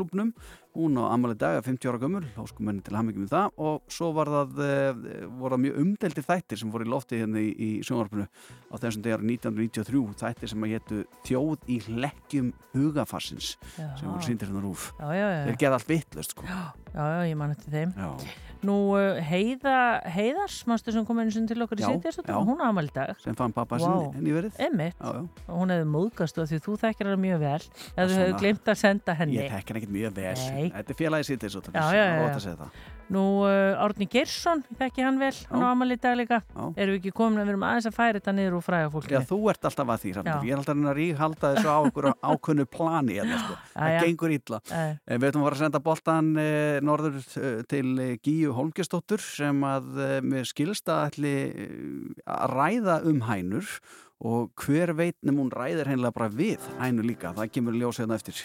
[0.00, 0.32] gjörningaklubnum.
[0.74, 3.48] Hún á ammali dag er 50 ára gömul, óskumenni til hamingi með það.
[3.58, 7.40] Og svo var það, eh, voru það mjög umdeldir þættir sem voru í lofti hérna
[7.42, 8.26] í, í sjónvarpinu
[8.70, 14.22] á þessum degar 1993, þættir sem að hétu Þjóð í hlekkjum hugafarsins já, sem voru
[14.22, 16.46] síndir já, já, Þeir gerði allt vittlust, sko.
[16.46, 17.94] já, já, ég man eftir þeim.
[17.96, 18.14] Já,
[18.66, 19.76] Nú, uh, Heiða,
[20.12, 22.36] Heiðars, mástu sem kom einu sinni til okkur í Já, sitjast já.
[22.36, 24.10] hún amal dag sem fann pappa wow.
[24.12, 24.58] sinni verið.
[24.68, 25.00] Emmitt,
[25.48, 28.80] hún hefði móðgast og því þú þekkir hana mjög vel ef þú hefur glemt að
[28.84, 30.38] senda henni Ég tekki hann ekkert mjög vel.
[30.52, 30.70] Nei.
[30.76, 32.32] Þetta er félagi sýttis og Já, já, já, já.
[32.34, 32.99] að segja það.
[33.10, 36.62] Nú, uh, Árni Geirsson, ég þekki hann vel hann á amal í dag líka Já.
[36.78, 39.16] erum við ekki komin að við erum aðeins að færa þetta niður og fræga fólki
[39.16, 40.12] Já, þú ert alltaf að því.
[40.20, 40.36] Já.
[40.46, 43.58] Ég er alltaf að ríkhalda þessu á okkur ákunnu plani hérna, sko.
[43.74, 44.60] Það gengur illa.
[44.70, 49.20] Eh, Við ætlum að fara að senda boltan eh, norður eh, til eh, Gíu Holmgestóttur
[49.24, 51.74] sem að eh, með skilsta ætli eh,
[52.30, 53.74] að ræða um hænur
[54.20, 57.34] og hver veit nefnum hún ræðir hennilega bara við hænu líka.
[57.34, 58.44] Það kemur ljós hérna eftir.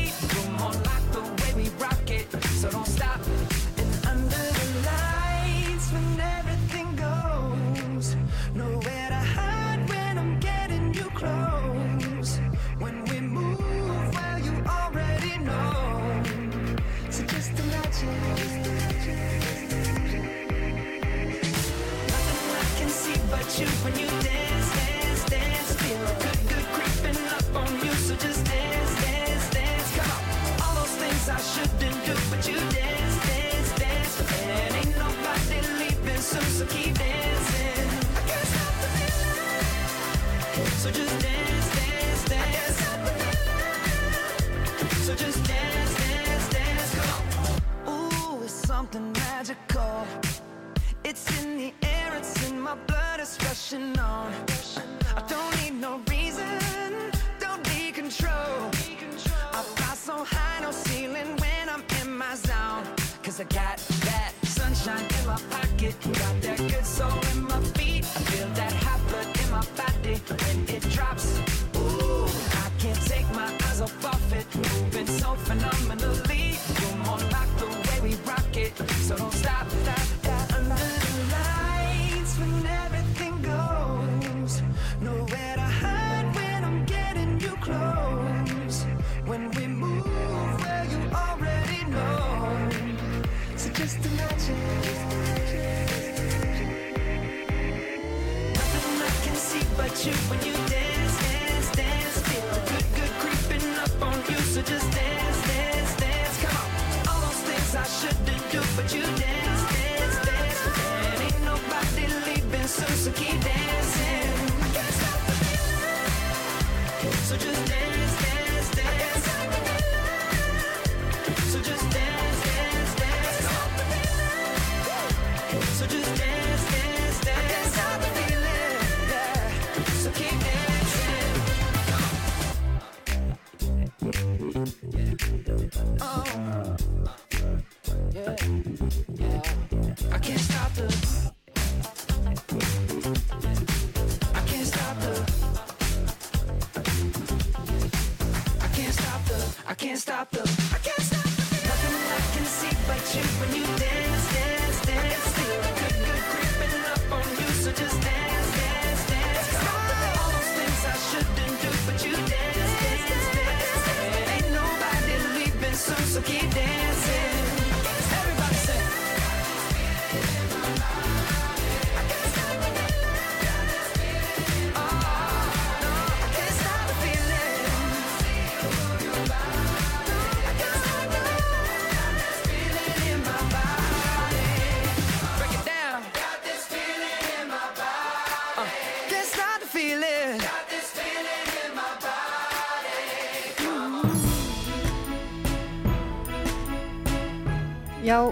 [0.61, 2.27] More like the way we rock it,
[2.59, 3.19] so don't stop.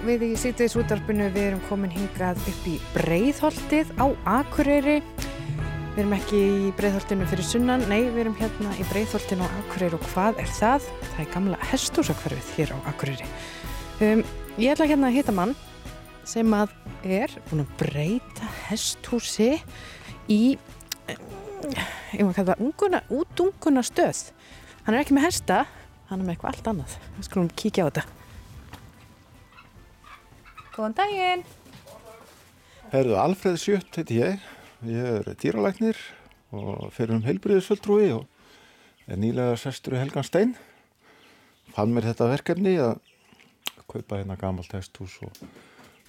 [0.10, 4.06] Við í sýtiðis útarpinu við erum komin hingað upp í Breiðholtið á
[4.40, 4.96] Akureyri.
[5.94, 10.00] Við erum ekki í Breiðholtinu fyrir sunnan, nei, við erum hérna í Breiðholtinu á Akureyri
[10.00, 10.90] og hvað er það?
[11.12, 13.30] Það er gamla hestúsakverfið hér á Akureyri.
[14.02, 14.24] Um,
[14.58, 15.54] ég ætla hérna að hitta mann
[16.26, 16.74] sem að
[17.06, 19.52] er búin að breyta hestúsi
[20.26, 20.58] í,
[22.16, 24.30] ég maður kalla það, unguna, útunguna stöð.
[24.88, 25.66] Hann er ekki með hesta,
[26.10, 27.04] hann er með eitthvað allt annað.
[27.20, 28.19] Við skulum kíkja á þetta.
[30.76, 31.44] Góðan daginn.
[32.92, 34.44] Herðu, Alfreð Sjött heiti ég.
[34.86, 35.98] Ég er dýralæknir
[36.56, 40.54] og fyrir um heilbriðisföldrúi og er nýlega sestur í Helgan Stein.
[41.74, 43.02] Fann mér þetta verkefni að
[43.90, 45.36] kaupa hérna gamalt hesthús og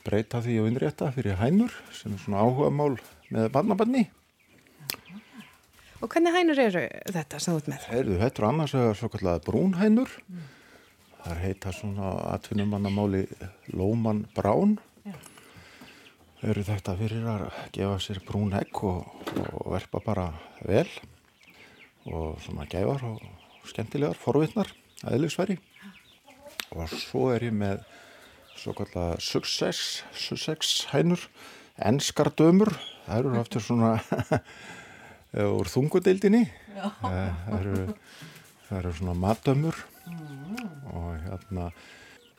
[0.05, 3.01] breyta því og innrétta fyrir hænur sem er svona áhuga mál
[3.33, 4.07] með barnabanni.
[6.01, 7.91] Og hvernig hænur eru þetta ert með?
[7.91, 10.17] Herðu, þetta er annars vegar svo kallega brúnhænur.
[10.29, 10.49] Mm.
[11.21, 13.27] Það er heita svona atvinnumannamáli
[13.77, 14.79] Lóman Brán.
[16.41, 17.43] Eru þetta fyrir að
[17.75, 19.05] gefa sér brún egg og,
[19.37, 20.25] og verpa bara
[20.65, 20.89] vel
[22.09, 23.21] og svona gefar og
[23.69, 24.73] skemmtilegar, forvittnar,
[25.05, 25.59] aðeinsværi.
[26.73, 27.85] Og svo er ég með
[28.57, 31.29] svo kallega Success, Sussex hænur,
[31.77, 32.73] enskar dömur.
[33.05, 33.93] Það eru aftur svona
[35.61, 36.47] úr þungudeildinni.
[37.05, 37.79] Það eru,
[38.71, 39.85] það eru svona matdömur
[40.91, 41.71] og hérna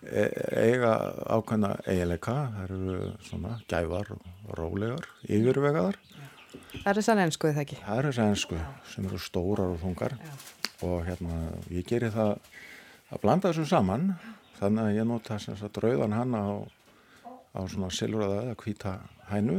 [0.02, 0.24] e
[0.58, 0.96] eiga
[1.30, 6.00] ákveðna eiginleika, það eru svona gævar og rólegar, yfirvegaðar.
[6.72, 7.78] Það er þess að ennsku eða ekki?
[7.86, 8.60] Það er þess að ennsku
[8.92, 10.32] sem eru stórar og þungar Já.
[10.88, 11.38] og hérna
[11.70, 12.34] ég gerir það
[13.12, 14.08] að blanda þessu saman
[14.58, 16.48] þannig að ég nota þess að drauðan hann á,
[17.58, 18.96] á svona silfraða eða hvita
[19.30, 19.58] hænu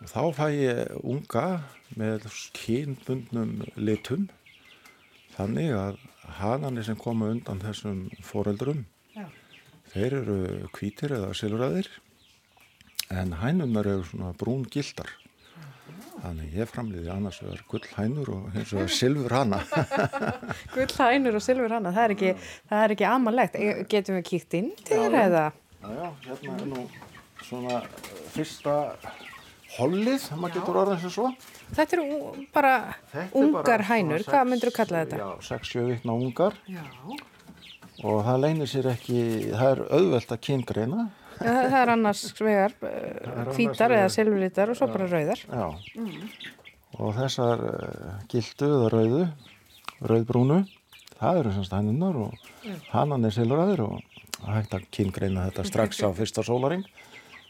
[0.00, 1.46] og þá fæ ég unga
[2.00, 4.28] með kynbundnum litum
[5.36, 6.00] þannig að
[6.38, 8.84] hananir sem koma undan þessum foreldrum
[9.16, 9.26] Já.
[9.92, 10.38] þeir eru
[10.76, 11.90] kvítir eða silfræðir
[13.10, 15.10] en hænunar eru svona brún gildar
[16.20, 19.60] þannig ég framliði annars vegar gull hænur og hins vegar silfur hana
[20.76, 22.32] gull hænur og silfur hana það er ekki,
[22.82, 23.56] ekki amalegt
[23.90, 25.46] getum við kíkt inn til þér eða?
[25.80, 26.84] Já, já, hérna er nú
[27.40, 27.80] svona
[28.34, 28.76] fyrsta
[29.76, 31.28] hollið, maður getur orðað sem svo.
[31.76, 32.20] Þetta eru
[32.54, 32.72] bara
[33.12, 35.20] þetta ungar bara hænur, hvað myndur þú kalla þetta?
[35.20, 36.82] Já, 6-7 vikna ungar já.
[38.02, 39.20] og það leynir sér ekki,
[39.52, 41.06] það er auðvelt að kyngreina.
[41.40, 42.74] Já, það er annars vegar
[43.54, 45.44] hvítar eða silvuritar og svo bara rauðar.
[45.46, 46.26] Já, mm.
[46.98, 49.24] og þessar uh, gildu eða rauðu,
[50.10, 50.60] rauðbrúnu,
[51.20, 52.50] það eru semst hænunar og
[52.90, 56.84] hannan er silvuraður og það hægt að kyngreina þetta strax á fyrsta sólaring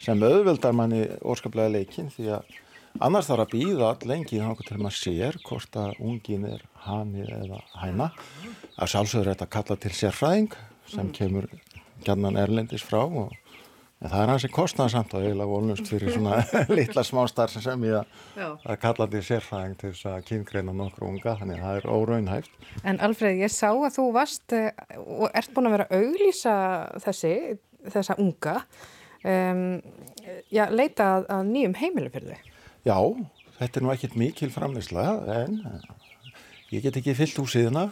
[0.01, 2.59] sem auðveldar manni óskaplega leikin því að
[2.99, 7.27] annars þarf að býða all lengi þá til maður sér hvort að ungin er hani
[7.27, 8.11] eða hæna
[8.77, 10.57] að sjálfsögur þetta kalla til sérfræðing
[10.90, 11.13] sem mm.
[11.19, 11.51] kemur
[12.07, 13.37] gætnan erlendis frá og
[14.01, 16.40] það er hansi kostnarsamt og eiginlega volnust fyrir svona
[16.79, 21.61] litla smástar sem ég að kalla til sérfræðing til þess að kynngreina nokkru unga þannig
[21.61, 22.55] að það er óraunhæft.
[22.83, 26.55] En Alfred, ég sá að þú varst eh, og ert búin að vera að auglýsa
[27.05, 27.35] þessi,
[27.92, 28.57] þessa unga
[29.25, 29.64] um,
[30.52, 32.50] já, leita að, að nýjum heimilu fyrir þau?
[32.88, 32.98] Já,
[33.58, 35.06] þetta er nú ekkert mikil framleysla
[35.37, 35.58] en
[36.73, 37.88] ég get ekki fyllt úr síðuna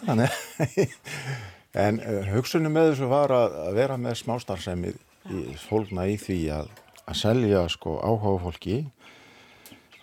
[1.85, 6.39] en uh, hugsunum með þessu var að, að vera með smástarsemið í fólkna í því
[6.57, 6.71] að,
[7.05, 8.79] að selja sko áhuga fólki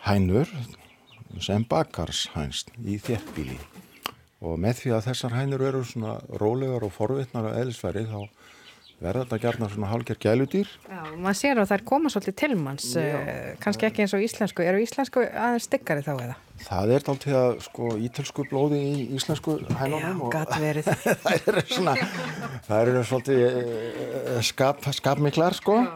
[0.05, 0.51] hænur
[1.41, 3.57] sem bakarshænst í þjertbíli
[4.45, 8.19] og með því að þessar hænur eru svona rólegar og forvittnar að eðlisverið þá
[9.03, 10.69] verða þetta gerna svona hálfgerð gæludýr?
[10.87, 13.29] Já, maður sér að það er koma svolítið til manns uh,
[13.63, 14.63] kannski ekki eins og íslensku.
[14.65, 16.37] Eru íslensku aðeins styggari þá eða?
[16.65, 20.89] Það er þá til að sko ítölsku blóði í íslensku hænunum Já, gæt verið.
[21.25, 21.95] Það eru svona
[22.65, 25.79] það eru svolítið uh, skap, skapmiklar sko.
[25.83, 25.95] Já.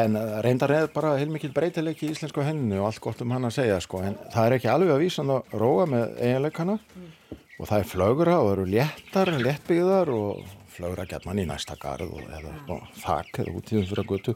[0.00, 3.48] en uh, reyndar er bara heilmikið breytileiki í íslensku hænunu og allt gott um hann
[3.48, 4.02] að segja sko.
[4.04, 6.80] En það er ekki alveg að vísa hann að róa með eiginleikana.
[6.96, 7.14] Mm.
[7.58, 10.44] og það er flögra og eru léttar, léttbyggðar og
[10.78, 14.34] flögra gætman í næsta garð og, eða og, þakk eða út í umfyrir að götu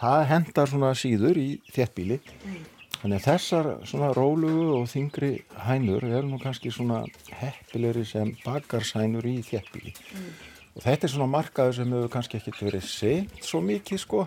[0.00, 2.62] það hendar svona síður í þéttbíli mm.
[3.00, 5.32] þannig að þessar svona rólugu og þingri
[5.68, 7.04] hænur eru nú kannski svona
[7.40, 10.30] heppilegri sem bakarshænur í þéttbíli mm.
[10.74, 14.24] og þetta er svona markaður sem hefur kannski ekkert verið seitt svo mikið sko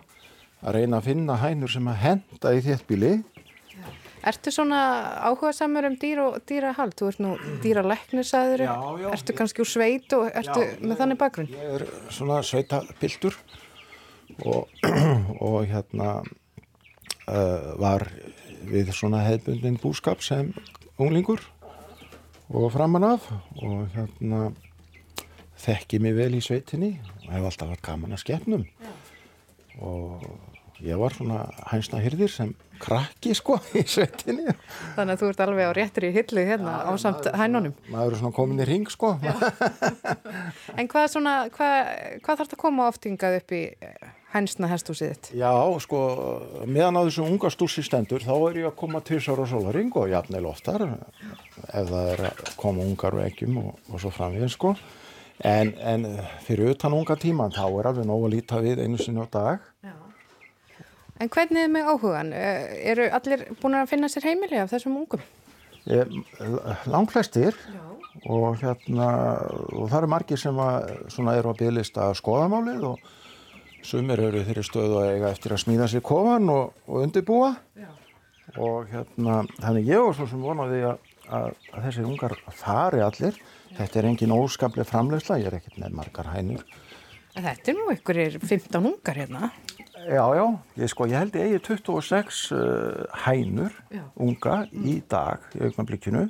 [0.61, 3.11] að reyna að finna hænur sem að henda í þéttbíli
[4.25, 4.79] Ertu svona
[5.27, 6.95] áhuga samur um dýr og dýrahald?
[6.97, 8.63] Þú ert nú dýraleknisæður,
[9.13, 11.51] ertu kannski úr sveit og ertu já, með þannig bakgrunn?
[11.53, 13.37] Ég er svona sveitapiltur
[14.45, 14.73] og,
[15.47, 18.07] og hérna uh, var
[18.67, 20.51] við svona hefðbundin búskap sem
[20.97, 21.43] unglingur
[22.49, 23.29] og framan af
[23.61, 24.49] og hérna
[25.61, 26.95] þekki mig vel í sveitinni
[27.25, 28.65] og hef alltaf haft gaman að skepnum
[29.83, 30.23] og
[30.85, 34.53] ég var svona hænsna hyrðir sem krakki sko í sveitinni.
[34.97, 37.73] Þannig að þú ert alveg á réttri hillu hérna á samt hænunum.
[37.89, 39.15] maður er svona komin í ring sko.
[40.77, 41.77] En hvað, svona, hvað,
[42.21, 43.63] hvað þarf það að koma oft hingað upp í
[44.33, 45.31] hænsna hestúsið þitt?
[45.39, 45.51] Já,
[45.81, 46.01] sko,
[46.67, 50.11] meðan á þessu unga stúsi stendur þá er ég að koma til sára sólaring og
[50.11, 54.75] jafnvel oftar ef það er að koma ungar og ekkjum og, og svo framveginn sko.
[55.45, 56.05] En, en
[56.45, 59.65] fyrir utan unga tíman þá er alveg nóg að líta við einu sinni á dag
[61.19, 62.31] En hvernig er með áhugan?
[62.35, 65.23] Eh, Eru allir búin að finna sér heimili af þessum ungum?
[65.87, 66.11] Ég,
[66.91, 67.55] langflestir
[68.27, 69.07] og hérna
[69.71, 73.05] og það eru margir sem að, svona, eru að bygglista skoðamálið og
[73.87, 77.87] sumir eru þeirri stöðu að eiga eftir að smíða sér kofan og, og undirbúa Já.
[78.57, 83.39] og hérna þannig ég var svo sem vonaði að, að, að þessi ungar fari allir
[83.77, 86.67] þetta er engin óskaplega framlegsla ég er ekkert með margar hænur
[87.37, 89.51] En þetta er nú ykkur 15 ungar hérna.
[90.07, 90.43] Já, já,
[90.79, 94.03] ég, sko, ég held ég eigi 26 uh, hænur Já.
[94.23, 96.21] unga í dag í augnablikinu.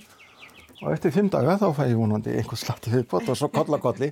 [0.81, 4.09] Og eftir fimm daga þá fæ ég vonandi einhvern slatti viðbót og svo kollakolli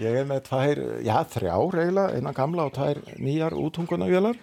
[0.00, 4.40] ég er með tvær, já þrjár eiginlega, eina gamla og tvær nýjar útungunavélar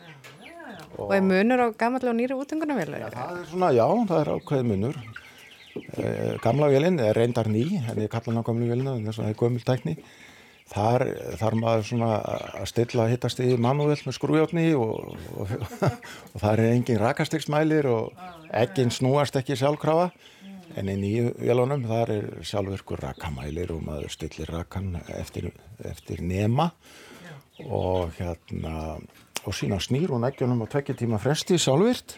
[1.01, 3.13] Og er munur á gamallega og nýri útungunarvélar?
[3.15, 4.97] það er svona, já, það er ákveð munur.
[5.95, 9.31] Eh, gamla vélinn er reyndar ný en ég kalla hana gamlu vélina þess að það
[9.31, 9.93] er gömul tækni
[10.71, 11.05] þar
[11.39, 12.11] þarf maður svona
[12.61, 15.55] að stilla hittast í manúvel með skrújátni og, og,
[16.33, 18.21] og það er engin rakastiksmælir og
[18.61, 20.11] ekkinn snúast ekki sjálfkrafa.
[20.79, 25.49] En í nýju vélunum þar er sjálfurkur rakamælir og maður stillir rakan eftir,
[25.83, 26.69] eftir nema.
[27.67, 28.95] Og hérna
[29.41, 32.15] og sína snýr hún eggjunum á tvekki tíma fresti sjálfvirt.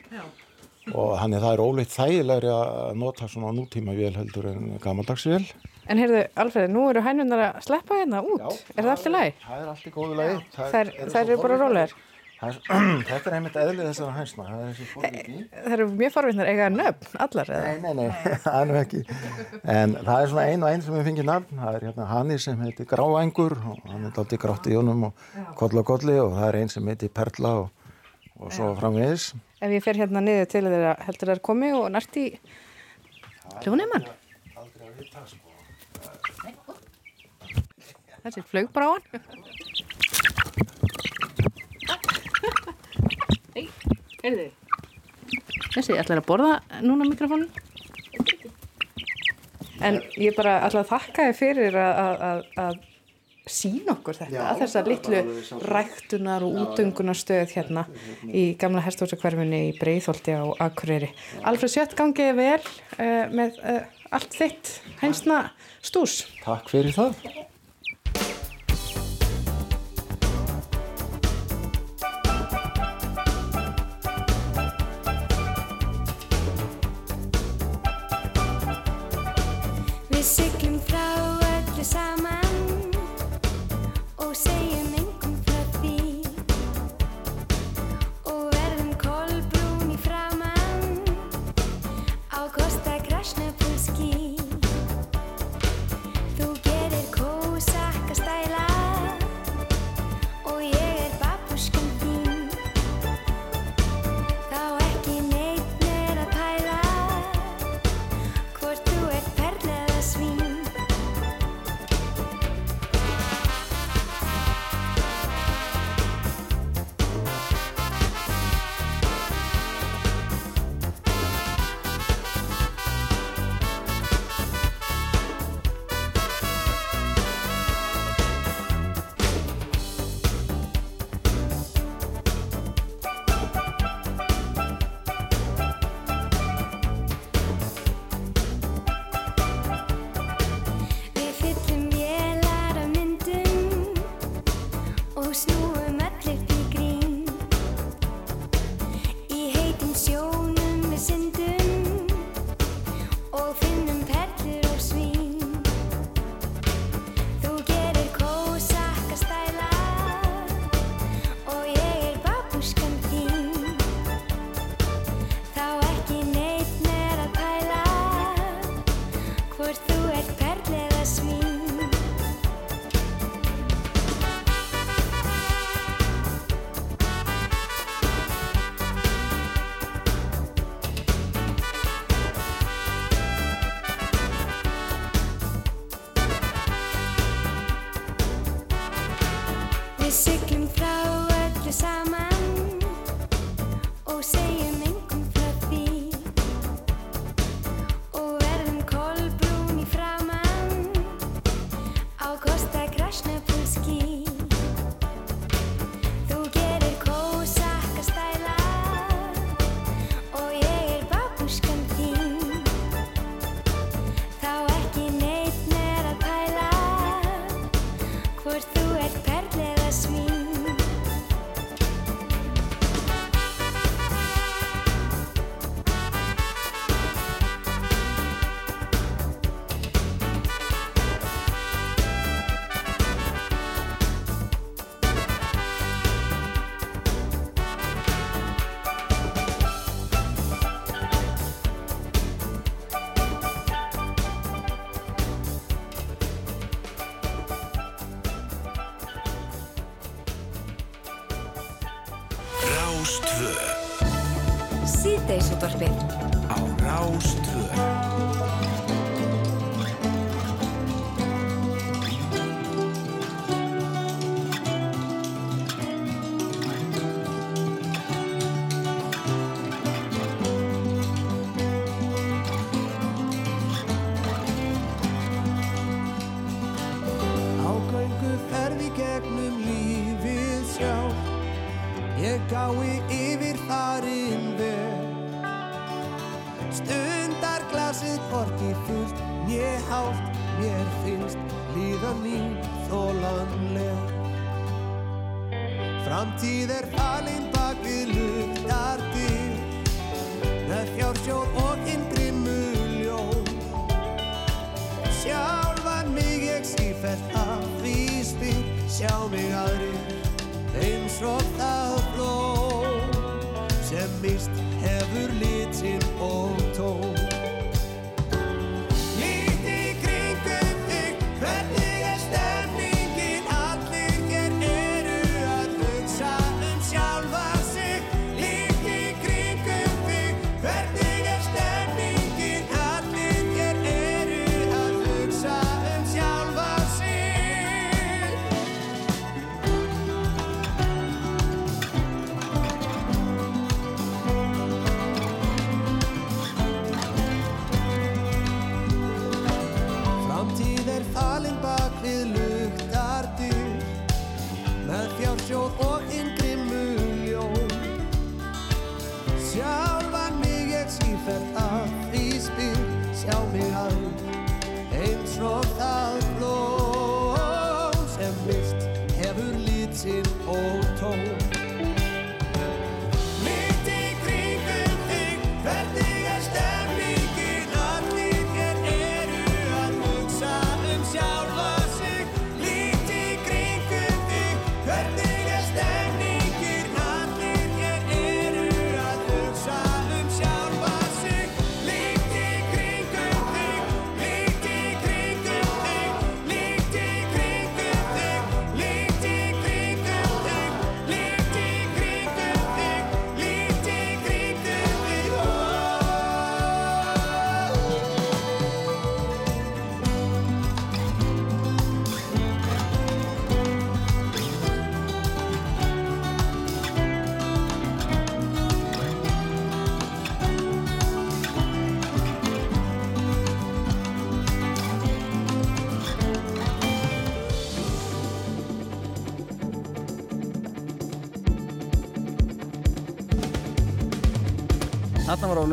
[0.94, 5.48] Og þannig það er óleitt þægilegri að nota svona nútíma vél heldur en gamaldagsvél
[5.92, 8.64] En heyrðu, Alfreð, nú eru hænunar að sleppa hérna út.
[8.76, 9.36] er það allt í lagi?
[9.44, 10.42] Það er allt í góðu lagi.
[10.56, 11.96] Þær eru bara rólegar.
[12.44, 14.64] Þetta er einmitt eðlið þessara hænsna, það
[15.08, 15.28] er.
[15.54, 17.70] Það eru mjög forvittnar, eiga nöfn, allar eða?
[17.70, 18.10] Nei, nei, nei,
[18.44, 19.04] það er ekki.
[19.76, 21.62] En það er svona ein og ein sem við fengið nafn.
[21.62, 25.24] Það er hérna Hanni sem heitir Gráængur og hann er alltaf grátt í honum og
[25.62, 27.96] koll og kolli og það er ein sem heitir Perla og,
[28.36, 29.30] og svo framvegis.
[29.64, 32.28] Ef ég fer hérna niður til þeirra heldur þær komi og nært í
[33.64, 34.10] hljóneimann.
[34.60, 35.40] Aldrei að vita, sko.
[38.24, 39.04] Þessi flaugbráan.
[43.56, 43.68] Nei,
[44.24, 44.48] heyrðu.
[45.74, 46.54] Þessi, ætlar að borða
[46.86, 47.50] núna mikrofónu?
[49.84, 52.82] En ég bara ætla að þakka þið fyrir að, að, að, að
[53.54, 57.84] sína okkur þetta, Já, að þessa það var litlu ræktunar og útöngunarstöð hérna
[58.32, 61.12] í gamla hesthúsakverfinni í Breiðholti á Akureyri.
[61.44, 63.82] Alfred Sjött gangið vel uh, með uh,
[64.16, 65.50] allt þitt hænsna
[65.84, 66.22] stús.
[66.46, 67.52] Takk fyrir það.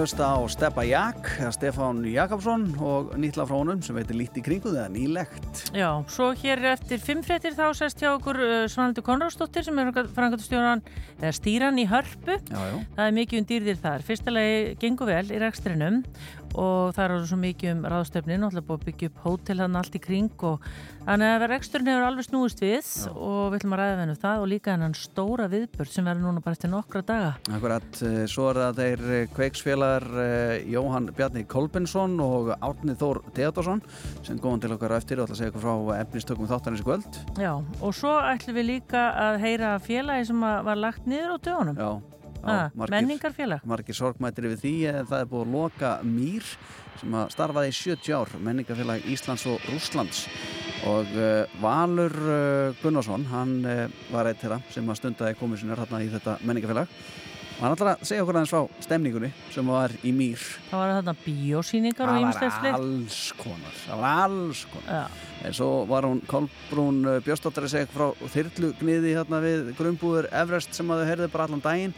[0.00, 4.38] Að hlusta á Steppa Jak, eða Stefán Jakobsson og nýtla frá honum sem veitir lít
[4.40, 5.60] í kringu það, nýlegt.
[5.76, 9.90] Já, svo hér eftir fimm fréttir þá sest hjá okkur uh, Svanaldur Konráðsdóttir sem er
[10.16, 10.80] frangatustjóran
[11.18, 12.38] eða stýran í hörpu.
[12.38, 12.78] Já, já.
[12.96, 14.06] Það er mikið um dýrðir þar.
[14.08, 16.00] Fyrsta lagi gengur vel í rekstrinum
[16.58, 19.96] og það er svo mikið um ráðstöfnin og búið að byggja upp hótel hann allt
[19.96, 20.64] í kring og
[21.06, 24.50] þannig að reksturinn hefur alveg snúist við og við ætlum að ræða hennu það og
[24.50, 27.32] líka hennan stóra viðbörð sem verður núna bara eftir nokkra daga.
[27.50, 33.22] Akkurat, eh, svo er það þeir eh, kveiksfélagar eh, Jóhann Bjarni Kolbensson og Árni Þór
[33.36, 33.82] Theodorsson
[34.26, 37.20] sem góðan til okkar eftir og ætla að segja okkur frá efnistökum þáttarins í kvöld.
[37.40, 41.78] Já, og svo ætlum við líka að heyra félagi sem var lagt niður á dögunum.
[41.78, 41.90] Já,
[42.44, 43.64] Ah, margir- menningarfélag.
[43.68, 46.44] Margir sorgmættir yfir því en það er búið að loka Mýr
[47.00, 50.26] sem að starfaði í 70 ár, menningarfélag Íslands og Rússlands.
[50.88, 53.82] Og uh, Valur uh, Gunnarsson hann uh,
[54.12, 56.88] var eitt þeirra sem að stundaði komið sinni hérna í þetta menningafélag
[57.60, 60.40] og hann ætlar að segja okkur aðeins frá stemningunni sem var í mýr.
[60.70, 64.88] Það var þarna bíósýningar og það ýmislegt var alls konar það var alls konar.
[64.94, 65.26] Já.
[65.44, 70.88] en svo var hún Kolbrún Björnsdóttir að segja frá þyrlugniði hérna við grunnbúður Everest sem
[70.88, 71.94] að þau heyrðu bara allan daginn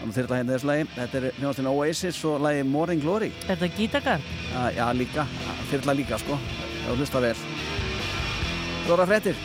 [0.00, 0.88] þannig þyrla hérna þessu lagi.
[0.96, 3.30] Þetta er hljóðastinn Oasis og lagi Morning Glory.
[3.46, 4.26] Er þetta gítakar?
[4.50, 5.26] Já, já, líka,
[5.70, 6.40] þyrla líka sko.
[6.80, 7.36] Já, hlusta vel.
[8.84, 9.38] Stóra fréttir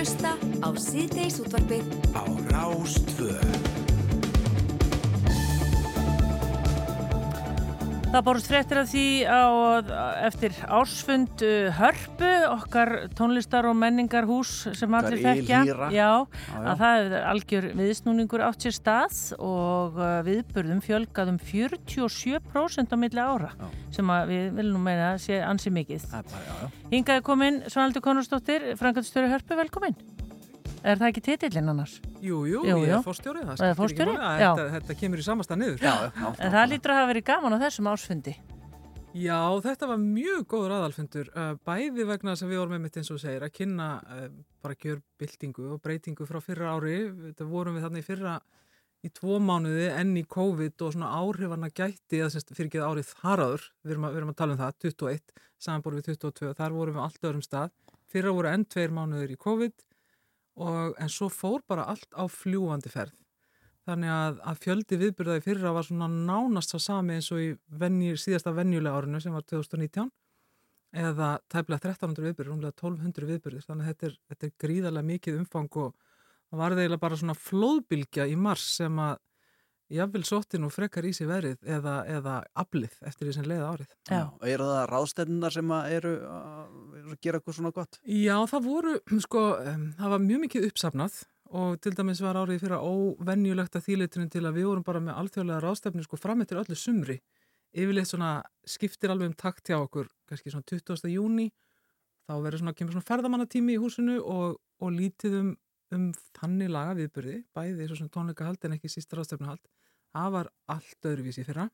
[0.00, 0.32] hlusta
[0.64, 1.84] á síðdeis útvarpið.
[2.16, 3.79] Á Rástvöð
[8.10, 9.42] Það bárust fréttir af því á,
[10.26, 15.60] eftir ársfund uh, Hörpu, okkar tónlistar og menningarhús sem Okkar allir þekkja.
[15.62, 16.64] Já, Já, já.
[16.72, 22.96] að það er algjör viðsnúningur átt sér stað og uh, viðburðum fjölgað um 47% á
[22.98, 23.52] milli ára
[23.94, 26.10] sem að við viljum nú meina sé ansi mikið.
[26.10, 26.72] Já, já.
[26.90, 29.94] Hingaði komin Svanaldur Konarsdóttir, Frankaldstöru Hörpu, velkomin.
[30.80, 31.98] Er það ekki titillinn annars?
[32.24, 33.72] Jú, jú, Jú, ég er fórstjóri, það Það
[34.14, 34.20] er.
[34.40, 34.52] Já.
[34.56, 35.82] Þetta, þetta kemur í samasta niður.
[35.84, 36.30] Já, já, já.
[36.38, 38.34] En það lítur að hafa verið gaman á þessum ársfundi.
[39.10, 42.98] Já, þetta var mjög góður aðalfundur, uh, bæði vegna þess að við vorum með mitt
[43.00, 44.22] eins og segir að kynna uh,
[44.62, 48.36] bara gjörbyltingu og breytingu frá fyrra ári, þetta vorum við þarna í fyrra
[49.02, 53.10] í tvo mánuði enn í COVID og svona áhrifarna gætti að semst, fyrir ekki árið
[53.16, 56.76] þaraður, við erum, að, við erum að tala um það, 21, samanbúr við 22, þar
[56.78, 57.74] vorum við allt öðrum stað,
[58.14, 59.86] fyrra voru enn tveir mánuðir í COVID
[60.60, 63.16] og, en svo fór bara allt á fljúandi ferð.
[63.88, 67.48] Þannig að, að fjöldi viðbyrðaði fyrra var svona nánast sá sami eins og í
[67.80, 70.10] venju, síðasta venjulega árinu sem var 2019
[71.00, 73.66] eða tæplega 1300 viðbyrður, rúmlega 1200 viðbyrður.
[73.66, 75.90] Þannig að þetta er, þetta er gríðarlega mikið umfang og
[76.50, 79.18] það var eiginlega bara svona flóðbylgja í mars sem að
[79.90, 83.90] jafnvel sótti nú frekar í sig verið eða, eða aflið eftir því sem leiða árið.
[84.10, 84.22] Já.
[84.28, 86.78] Og eru það ráðstefnunar sem að eru að,
[87.20, 88.00] gera eitthvað svona gott?
[88.04, 88.94] Já, það voru,
[89.26, 91.20] sko, um, það var mjög mikið uppsafnað
[91.60, 95.16] og til dæmis var árið fyrir óvenjulegt að þýleitunum til að við vorum bara með
[95.22, 97.18] alþjóðlega ráðstefni sko fram eftir öllu sumri.
[97.74, 98.36] Yfirleitt svona
[98.66, 101.10] skiptir alveg um takt hjá okkur, kannski svona 20.
[101.10, 101.48] júni,
[102.26, 105.50] þá verður svona, kemur svona ferðamannatími í húsinu og, og lítið um,
[105.94, 109.62] um þannig laga viðbyrði, bæði svo svona tónleika hald en ekki sísta ráðstefni hald.
[110.10, 111.68] Það var allt öðruvísi fyrra.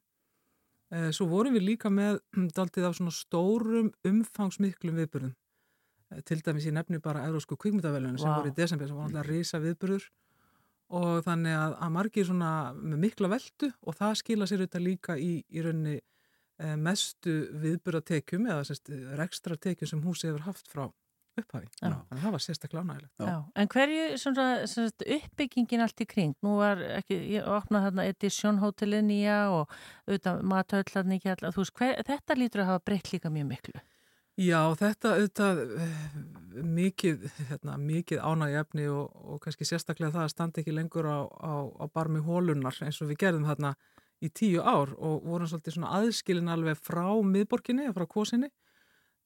[0.93, 2.21] Eh, svo vorum við líka með
[2.57, 5.35] daldið af svona stórum umfangsmiklum viðbyrðum
[6.27, 8.39] til dæmis ég nefni bara Eurósku kvikmyndavelunum sem Vá.
[8.39, 10.05] voru í desember sem var alltaf risa viðburður
[10.97, 15.17] og þannig að, að margir svona með mikla veldu og það skila sér auðvitað líka
[15.19, 17.35] í, í rauninni e, mestu
[17.65, 20.85] viðburðatekjum eða sérst, rekstra tekjum sem húsi hefur haft frá
[21.43, 21.71] upphafi.
[21.81, 23.25] Þannig að það var sérstaklega ánægilegt.
[23.27, 23.37] Já.
[23.63, 26.37] En hverju svona, svona uppbyggingin allt í kring?
[26.47, 29.77] Nú var ekki, ég opnaði þarna Edition hótelið nýja og
[30.07, 30.41] auðvitað
[31.77, 33.85] hver, þetta lítur að hafa breytt líka mjög miklu.
[34.37, 36.17] Já, þetta auðvitað eh,
[36.77, 41.55] mikið, hérna, mikið ánægjefni og, og kannski sérstaklega það að standa ekki lengur á, á,
[41.65, 43.73] á barmi hólunar eins og við gerðum þarna
[44.21, 48.53] í tíu ár og vorum svolítið svona aðskilin alveg frá miðborginni, frá kosinni.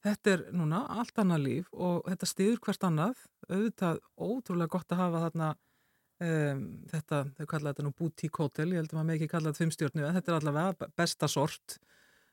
[0.01, 3.19] Þetta er núna allt annað líf og þetta stiður hvert annað.
[3.51, 5.49] Auðvitað ótrúlega gott að hafa þarna
[6.25, 9.63] um, þetta, þau kalla þetta nú boutique hotel, ég held að maður ekki kalla þetta
[9.63, 11.77] fimmstjórnu, en þetta er allavega besta sort.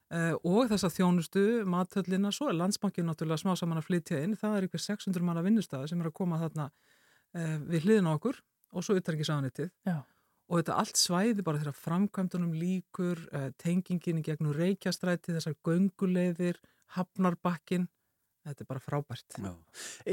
[0.08, 4.38] Uh, og þess að þjónustu, mathöllina, svo er landsbankin náttúrulega smá saman að flytja inn,
[4.40, 8.40] það er ykkur 600 manna vinnustæði sem er að koma þarna uh, við hliðin okkur
[8.72, 9.68] og svo utarkiðsáðanitið
[10.48, 16.60] og þetta allt svæði bara þegar framkvæmdunum líkur, uh, tengingin í gegnum reykjastræti, þessar gönguleiðir,
[16.96, 17.88] hafnarbakkin,
[18.48, 19.36] þetta er bara frábært.
[19.38, 19.52] Já.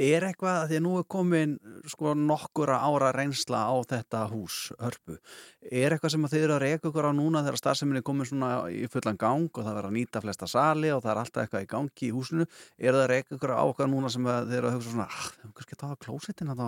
[0.05, 1.55] Er eitthvað, að því að nú er komin
[1.91, 5.17] sko nokkura ára reynsla á þetta hús, hörpu,
[5.71, 8.29] er eitthvað sem að þið eru að reyka ykkur á núna þegar starfseminni er komin
[8.29, 11.41] svona í fullan gang og það verður að nýta flesta sali og það er alltaf
[11.45, 12.45] eitthvað í gangi í húsinu,
[12.77, 15.07] er það að reyka ykkur á okkar núna sem að þið eru að hugsa svona,
[15.09, 16.67] ah, það er kannski að taða klósettina þá,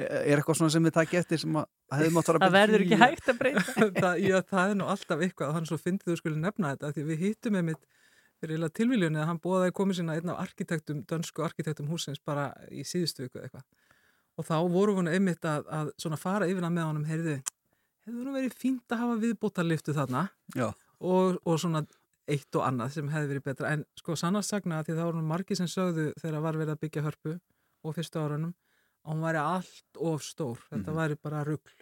[0.00, 1.66] er eitthvað svona sem við takja eftir sem að
[1.96, 3.62] hefði mátt að Það verður ekki hægt að breyta.
[4.02, 4.66] það, já, það
[7.70, 7.80] er
[8.40, 12.48] fyrir eila tilvíljunni að hann bóðaði komið sína einn af arkitektum, dönsku arkitektum húsins bara
[12.70, 13.64] í síðustu viku eitthvað.
[14.38, 17.34] Og þá voru hún einmitt að, að svona fara yfir hann með honum, heyrðu,
[18.06, 20.22] hefur nú verið fínt að hafa viðbótarliftu þarna
[21.00, 21.84] og, og svona
[22.30, 23.72] eitt og annað sem hefði verið betra.
[23.74, 26.80] En sko sannast sagna að því þá voru margi sem sögðu þegar var verið að
[26.86, 27.36] byggja hörpu
[27.84, 28.54] og fyrstu árunum
[29.04, 30.58] að hún væri allt of stór.
[30.70, 30.96] Þetta Mhm.
[31.00, 31.72] væri bara rugl.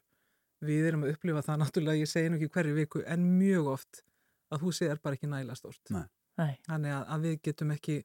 [0.64, 4.02] Við erum að upplifa það náttúrulega, ég segi nú ekki hverju viku, en mjög oft
[4.50, 5.82] að húsið er bara ekki næla stórt.
[5.90, 6.06] Nei.
[6.38, 6.54] Nei.
[6.68, 7.98] Þannig að, að við getum ekki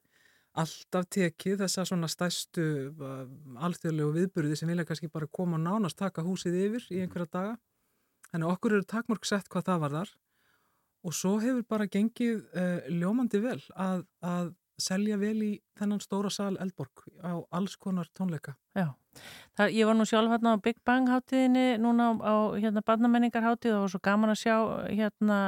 [0.63, 3.21] alltaf tekið þessa svona stæstu uh,
[3.65, 7.55] alþjóðlegu viðburði sem vilja kannski bara koma og nánast taka húsið yfir í einhverja daga.
[8.29, 10.13] Þannig að okkur eru takmörg sett hvað það var þar
[11.03, 16.29] og svo hefur bara gengið uh, ljómandi vel að, að selja vel í þennan stóra
[16.33, 18.55] sal Eldborg á alls konar tónleika.
[18.73, 18.89] Já,
[19.57, 23.45] það, ég var nú sjálf hérna á Big Bang hátíðinni núna á, á hérna barnamenningar
[23.45, 24.55] hátíð og var svo gaman að sjá
[24.89, 25.39] hérna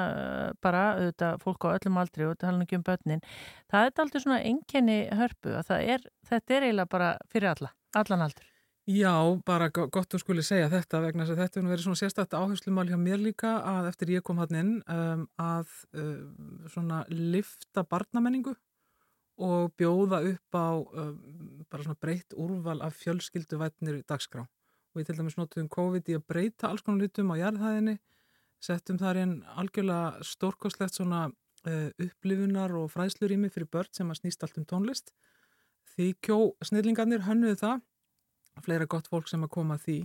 [0.61, 3.23] bara auðvitað fólk á öllum aldri og tala nú ekki um börnin.
[3.71, 7.73] Það er aldrei svona enkenni hörpu að það er, þetta er eiginlega bara fyrir alla,
[7.95, 8.51] allan aldur.
[8.85, 11.97] Já, bara go- gott þú skulle segja þetta vegna þess að þetta nú verið svona
[12.03, 16.99] sérstætt áherslumál hjá mér líka að eftir ég kom hann inn um, að um, svona
[17.09, 18.53] lifta barnamenningu
[19.35, 21.15] og bjóða upp á um,
[21.69, 24.45] bara svona breytt úrval af fjölskylduvætnir dagskrá.
[24.45, 27.97] Og við til dæmis notuðum COVID í að breyta alls konar hlutum á jarðhæðinni,
[28.63, 34.45] settum þar inn algjörlega stórkostlegt svona uh, upplifunar og fræðslurými fyrir börn sem að snýst
[34.45, 35.11] allt um tónlist.
[35.95, 37.83] Því kjó snillingarnir hönnuðu það
[38.63, 39.97] fleira gott fólk sem að koma að því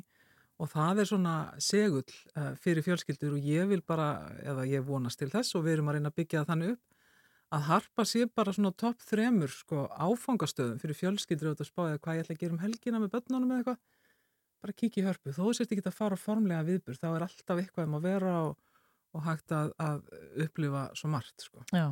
[0.60, 2.02] og það er svona segull
[2.36, 5.90] uh, fyrir fjölskyldur og ég vil bara, eða ég vonast til þess og við erum
[5.92, 6.99] að reyna að byggja þannig upp
[7.50, 12.18] að harpa sé bara svona topp þremur sko áfangastöðum fyrir fjölskyldur og að spája hvað
[12.18, 13.80] ég ætla að gera um helgina með börnunum eða eitthvað,
[14.62, 15.34] bara kíkja í hörpu.
[15.34, 18.54] Þó sérst ekki að fara formlega viðbur, þá er alltaf eitthvað um að vera og,
[19.16, 20.02] og hægt að, að
[20.44, 21.64] upplifa svo margt sko.
[21.74, 21.88] Já,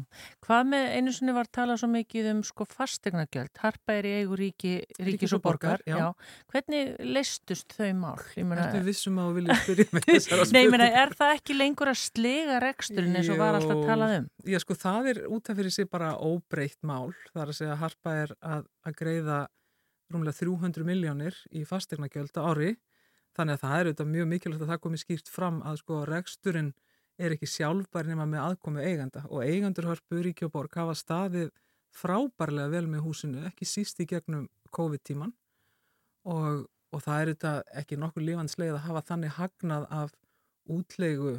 [0.47, 4.39] hvað með einu sinni var talað svo mikið um sko fastegnagjöld, harpa er í eigu
[4.39, 6.13] ríki, ríkis og borgar, já.
[6.53, 8.23] Hvernig leistust þau mál?
[8.39, 11.03] Ertu vissum að þú viljið spyrja með þessara Nei, ég meina, spurningar?
[11.03, 14.29] er það ekki lengur að slega reksturinn eins og var alltaf talað um?
[14.47, 17.11] Já, sko, það er út af fyrir sig bara óbreytt mál.
[17.33, 19.39] Það er að segja að Harpa er að, að greiða
[20.13, 22.77] rúmlega 300 miljónir í fastegnagjöld á ári.
[23.37, 26.71] Þannig að það er auðvitað mjög mikilvægt að það komi skýrt fram að sko reksturinn
[27.19, 31.51] er ekki sjálfbær nema með aðkomi eiganda og eigendur Hörpu, Ríki og Borg hafa staðið
[31.99, 35.33] frábærlega vel með húsinu, ekki síst í gegnum COVID-tíman
[36.29, 37.53] og, og það er þetta
[37.83, 40.15] ekki nokkur lífansleið að hafa þannig hagnað af
[40.69, 41.39] útlegu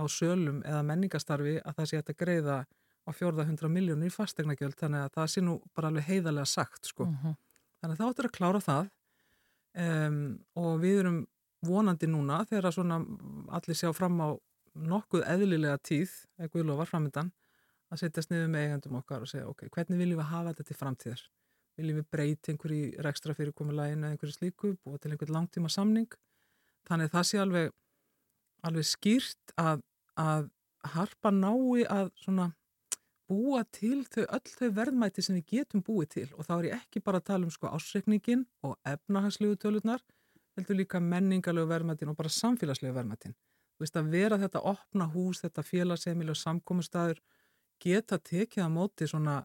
[0.00, 2.58] á sölum eða menningastarfi að það sé hægt að greiða
[3.04, 6.90] á fjórða hundra miljónir í fastegnagjöld þannig að það sé nú bara alveg heiðarlega sagt
[6.90, 7.06] sko.
[7.08, 7.36] Mhm.
[7.80, 8.90] Þannig að það áttur að klára það
[9.84, 10.18] um,
[10.60, 11.20] og við erum
[11.64, 12.98] vonandi núna þegar að svona
[13.56, 14.28] allir sjá fram á
[14.86, 17.32] nokkuð eðlilega tíð, eða Guðlóf var framöndan,
[17.90, 20.78] að setjast niður með eigandum okkar og segja ok, hvernig viljum við hafa þetta til
[20.78, 21.24] framtíðar?
[21.80, 26.08] Viljum við breyti einhverju rekstra fyrirkomulægin eða einhverju slíku, búa til einhvern langtíma samning?
[26.88, 27.74] Þannig að það sé alveg,
[28.68, 29.84] alveg skýrt að,
[30.20, 30.48] að
[30.94, 32.50] harpa nái að svona
[33.30, 36.80] búa til þau, öll þau verðmæti sem við getum búið til og þá er ég
[36.80, 40.02] ekki bara að tala um sko ásreikningin og efnahagslegu tölurnar,
[40.58, 43.36] heldur líka menningalegu verðmætin og bara samfélagslegu verðmætin.
[43.80, 47.22] Veist að vera þetta opna hús, þetta félagsemil og samkomustæður
[47.80, 49.40] geta tekið að móti svona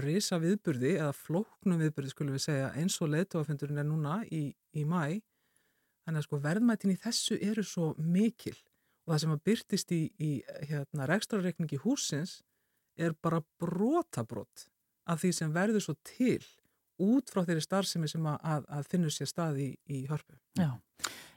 [0.00, 4.82] risa viðburði eða flóknum viðburði skulum við segja eins og leiðtofafundurinn er núna í, í
[4.88, 5.20] mæ.
[6.04, 8.56] Þannig að sko verðmætin í þessu eru svo mikil
[9.04, 10.30] og það sem að byrtist í, í
[10.68, 12.40] hérna, rekstrarreikningi húsins
[12.98, 14.68] er bara brotabrot
[15.10, 16.42] af því sem verður svo til
[17.02, 20.36] út frá þeirri starfsemi sem að, að, að finnur sér stað í, í hörpu.
[20.58, 20.70] Já.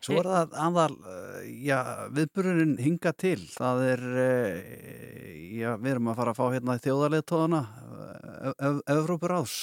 [0.04, 1.80] Svo er það aðal, eh, já,
[2.14, 3.40] viðburðurinn hinga til.
[3.56, 7.62] Það er, eh, já, við erum að fara að fá hérna þjóðarleðtóðana,
[8.88, 9.56] Evrópuráðs.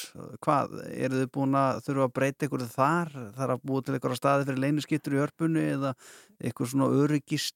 [0.43, 3.12] Hvað, eru þið búin að þurfa að breyta ykkur þar?
[3.37, 5.95] Það er að búa til ykkur staði fyrir leyniskittur í hörpunni eða
[6.43, 7.55] ykkur svona öryggist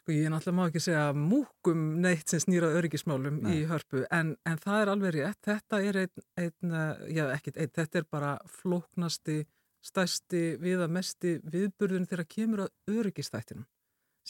[0.00, 3.50] Sko ég náttúrulega má ekki segja múkum neitt sem snýra öryggismálum Nei.
[3.52, 6.76] í hörpu en, en það er alveg rétt, þetta er einn, ein,
[7.12, 9.36] já ekkert einn, þetta er bara flóknasti,
[9.84, 13.66] stærsti, viðamesti viðburðun þegar kemur að öryggistættinum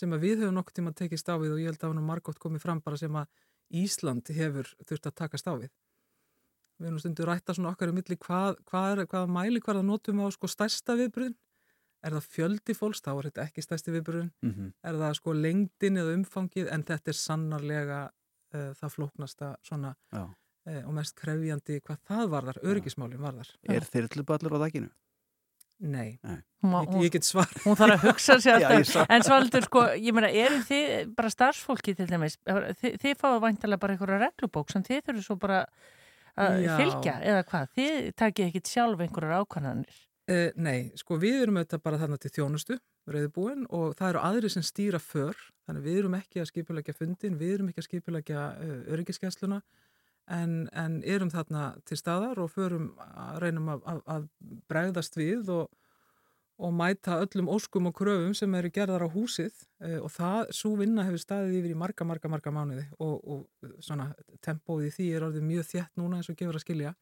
[0.01, 2.38] sem að við höfum nokkuð tíma tekist á við og ég held að hann margótt
[2.40, 3.26] komið fram bara sem að
[3.70, 5.70] Ísland hefur þurft að takast á við.
[6.80, 10.22] Við erum stundu rætta svona okkar um milli hvað, hvað, er, hvað mæli hverða notum
[10.24, 11.36] á sko stærsta viðburðun
[12.03, 14.70] er það fjöldi fólks, þá er þetta ekki stærsti viðburðun Mhm.
[14.82, 18.01] er það sko lengdin eða umfangið en þetta er sannarlega
[18.55, 19.94] uh, það flóknasta svona
[20.70, 24.90] uh, og mest krefjandi hvað það varðar, öryggismálin varðar Er þyrluballur á daginu?
[25.81, 26.39] Nei, Nei.
[26.61, 28.91] Hún, Ég, ég get svar hún þarf að hugsa sér Já, alltaf.
[28.93, 33.41] sá- en svolítið sko, ég meina, eru þið bara starfsfólki til dæmis, þið, þið fáið
[33.47, 35.62] væntalega bara einhverja reglubók sem þið þurfum svo bara
[36.37, 36.74] að Já.
[36.76, 39.97] fylgja eða hvað, þið takið ekkit sjálf einhverjar ákvæðanir
[40.31, 42.76] uh, Nei, sko við erum auðvitað bara þarna til þjónustu
[43.11, 45.33] reyðbúin og það eru aðri sem stýra för
[45.66, 49.62] þannig við erum ekki að skipulegja fundin við erum ekki að skipulegja uh, öryggiskessluna
[50.31, 54.26] en, en erum þarna til staðar og förum að reynum að, að, að
[54.70, 55.68] bregðast við og,
[56.61, 59.55] og mæta öllum óskum og kröfum sem eru gerðar á húsið.
[59.83, 63.74] Uh, og það, svo vinna hefur staðið yfir í marga, marga, marga mánuði og, og
[63.85, 64.11] svona
[64.45, 66.95] tempóið í því er orðið mjög þjætt núna eins og gefur að skilja.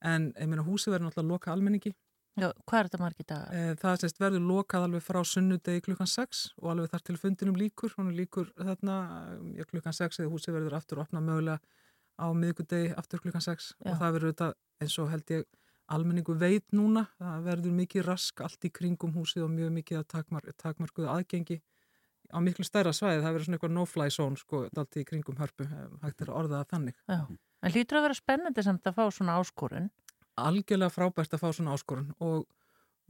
[0.00, 1.96] En ég meina húsið verður náttúrulega að loka almenningi.
[2.38, 3.56] Já, hvað er þetta margir dagar?
[3.58, 7.58] Eh, Það sést verður lokað alveg frá sunnudegi klukkan 6 og alveg þar til fundinum
[7.58, 8.96] líkur, hún er líkur þarna
[9.68, 11.58] klukkan 6 eða húsið verður aftur opnað mögulega
[12.20, 13.90] á miðgudegi aftur klukkan 6 Já.
[13.90, 14.50] og það verður þetta
[14.84, 15.48] eins og held ég
[15.90, 20.08] almenningu veit núna, það verður mikið rask allt í kringum húsið og mjög mikið að
[20.12, 21.58] takmar, takmarkuðu aðgengi
[22.30, 25.66] á miklu stærra svæði, það verður svona eitthvað no-fly zone sko, allt í kringum hörpu,
[26.04, 27.00] hægt er að orða það þannig.
[27.10, 27.24] Já,
[27.66, 29.90] en hlýtur að vera spennandi samt að fá svona áskorun
[30.38, 32.46] algjörlega frábært að fá svona áskorun og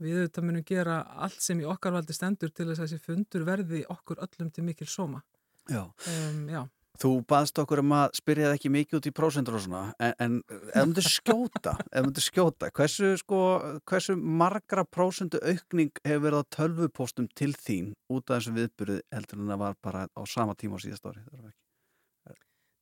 [0.01, 3.45] við auðvitað munum gera allt sem í okkar valdi stendur til þess að þessi fundur
[3.47, 5.21] verði okkur öllum til mikil sóma.
[5.69, 5.83] Já.
[6.09, 6.63] Um, já.
[6.99, 10.11] Þú baðst okkur um að spyrja það ekki mikið út í prósendur og svona, en,
[10.19, 13.39] en ef myndir skjóta, ef myndir skjóta, hversu, sko,
[13.87, 19.41] hversu margra prósendu aukning hefur verið á tölvupóstum til þín út af þessum viðbyrðu heldur
[19.41, 21.23] en það var bara á sama tíma á síðast ári?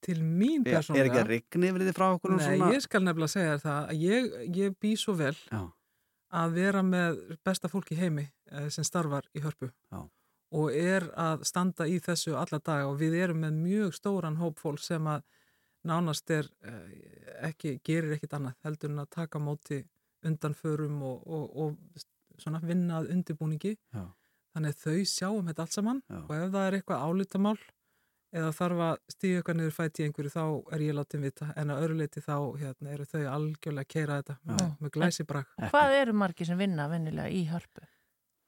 [0.03, 1.05] Til mín Er, er persónulega...
[1.05, 2.70] ekki að rigni yfir því frá okkur um Nei, svona?
[2.74, 5.64] ég skal nefnilega segja það að ég, ég bý svo vel Já.
[6.41, 10.01] að vera með besta fólk í heimi eh, sem starfar í hörpu Já.
[10.56, 14.60] Og er að standa í þessu alla daga og við erum með mjög stóran hóp
[14.62, 15.26] fólk sem að
[15.88, 19.84] nánast er eh, ekki, gerir ekkit annað heldur en að taka móti
[20.26, 24.08] undanförum og, og, og svona vinnað undirbúningi Já.
[24.50, 26.18] Þannig að þau sjáum þetta allt saman Já.
[26.24, 27.60] og ef það er eitthvað álitamál
[28.30, 30.43] eða þarf að stíga eitthvað niður fæti í einhverju þá
[30.76, 34.20] er ég látið vita en að öðru leiti þá hérna, eru þau algjörlega að keira
[34.20, 35.56] þetta með, með glæsi brag.
[35.72, 37.86] Hvað eru margir sem vinna venjulega í hörpu?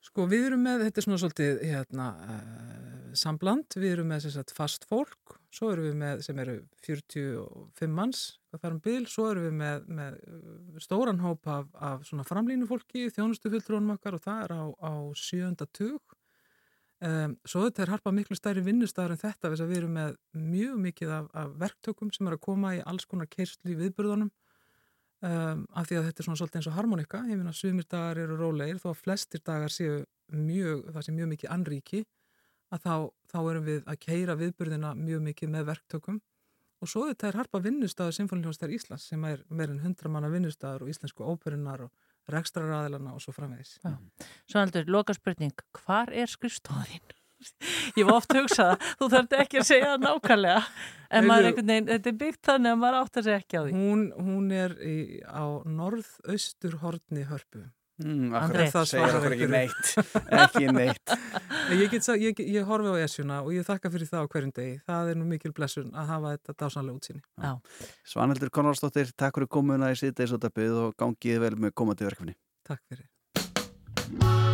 [0.02, 4.54] Sko við erum með, þetta er svona svolítið hérna, uh, sambland, við erum með sagt,
[4.58, 6.56] fast fólk, svo erum við með sem eru
[6.88, 11.70] 45 manns, hvað þar um bil, svo erum við með, með uh, stóran hóp af,
[11.78, 16.18] af svona framlínu fólki, þjónustufulltrónum okkar og það er á, á sjönda tug.
[17.02, 20.18] Um, svo þetta er harpa miklu stærri vinnustæður en þetta þess að við erum með
[20.38, 24.30] mjög mikið af, af verktökum sem er að koma í alls konar kerslu í viðburðunum
[25.26, 27.88] um, af því að þetta er svona svolítið eins og harmonika ég finna að sumir
[27.90, 30.02] dagar eru rólegir þó að flestir dagar séu
[30.32, 32.04] mjög það sé mjög mikið anríki
[32.72, 32.96] að þá,
[33.32, 36.22] þá erum við að keira viðburðina mjög mikið með verktökum
[36.82, 40.94] og svo þetta er harpa vinnustæður Sinfóniljónstar Íslands sem er meirinn hundra manna vinnustæður og
[40.94, 43.78] íslensku óperunar og rekstraraðilana og svo framvegis.
[44.50, 47.21] Svo heldur, loka spurning, hvar er skrifstofðin?
[47.98, 50.64] Ég var oft hugsað að þú þarf ekki að segja það nákvæmlega.
[51.12, 53.62] En maður er einhvern veginn, þetta er byggt þannig að maður áttar sig ekki á
[53.66, 53.76] því.
[53.76, 54.96] Hún, hún er í,
[55.28, 57.66] á norðaustur hortni hörpu.
[58.02, 59.92] Mm, akkurat, segir okkur ekki neitt.
[60.42, 61.14] Ekki neitt.
[61.76, 64.76] Ég, get, ég, ég horfi á esjuna og ég þakka fyrir það á hverjum degi.
[64.88, 67.22] Það er nú mikil blessun að hafa þetta dásanlega útsýni.
[67.38, 67.54] Já.
[68.16, 72.38] Svanhildur Konradsdóttir, takk fyrir komuna í síðdeisóttabið og gangið vel með komandi verkefni.
[72.68, 74.51] Takk fyrir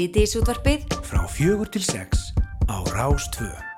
[0.00, 2.30] Síðdeis útvarpið frá fjögur til sex
[2.72, 3.69] á Rástvö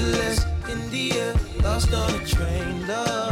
[0.00, 3.29] Angeles, India, lost on a train, lost.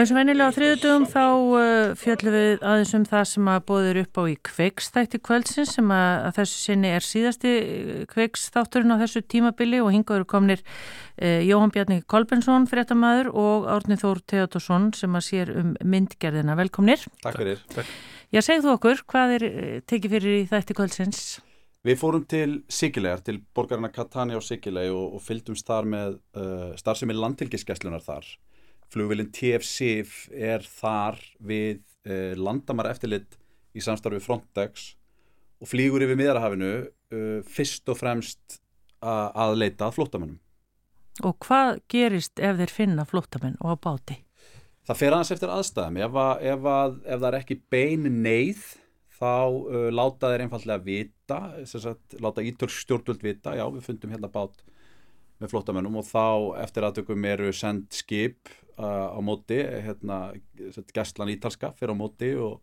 [0.00, 3.58] Og eins og vennilega á þriðutugum þá uh, fjöllum við aðeins um það sem að
[3.68, 7.52] bóður upp á í kveikstætti kvöldsins sem að, að þessu sinni er síðasti
[8.08, 14.24] kveikstátturinn á þessu tímabili og hingaður komnir uh, Jóhann Bjarni Kolbensson, fréttamaður og Árni Þór
[14.32, 16.56] Teodorsson sem að sér um myndgerðina.
[16.62, 17.04] Velkomnir.
[17.20, 17.60] Takk fyrir.
[18.32, 21.24] Já, segð þú okkur, hvað er uh, tekið fyrir í þætti kvöldsins?
[21.84, 26.70] Við fórum til Sigilegar, til borgarna Catania og Sigilei og, og fylgdumst þar með uh,
[26.80, 28.38] starfsemi landtilgiskeslunar þar.
[28.90, 30.02] Flugvilin TFC
[30.34, 33.38] er þar við uh, landamar eftirlit
[33.76, 34.94] í samstarfi Frontex
[35.60, 38.60] og flýgur yfir miðarhafinu uh, fyrst og fremst
[39.00, 40.40] að leita að flóttamennum.
[41.24, 44.18] Og hvað gerist ef þeir finna flóttamenn og á báti?
[44.84, 45.98] Það fer aðeins eftir aðstæðum.
[46.04, 48.66] Ef, að, ef, að, ef það er ekki bein neyð
[49.20, 54.32] þá uh, láta þeir einfallega vita, sagt, láta ítörsk stjórnvöld vita, já við fundum hérna
[54.32, 54.64] bát
[55.40, 60.20] með flottamennum og þá eftir aðtökum eru send skip uh, á móti, hérna,
[60.94, 62.60] gæslan ítalska fyrir á móti og,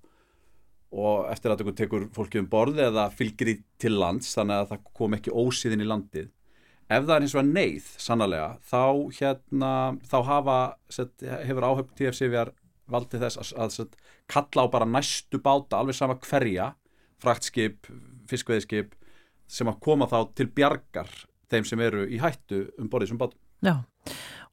[0.92, 4.90] og eftir aðtökum tekur fólki um borð eða fylgir í til lands þannig að það
[5.00, 6.30] kom ekki ósíðin í landið.
[6.88, 8.84] ef það er eins og að neyð sannlega, þá
[9.20, 9.72] hérna
[10.08, 12.54] þá hafa, set, hefur áhöfn TFC-VR
[12.88, 13.98] valdið þess að, að set,
[14.32, 16.72] kalla á bara næstu báta alveg sama hverja,
[17.20, 17.90] fraktskip
[18.30, 18.96] fiskveiðskip
[19.48, 21.12] sem að koma þá til bjargar
[21.52, 23.74] þeim sem eru í hættu um borðið sem bátum Já,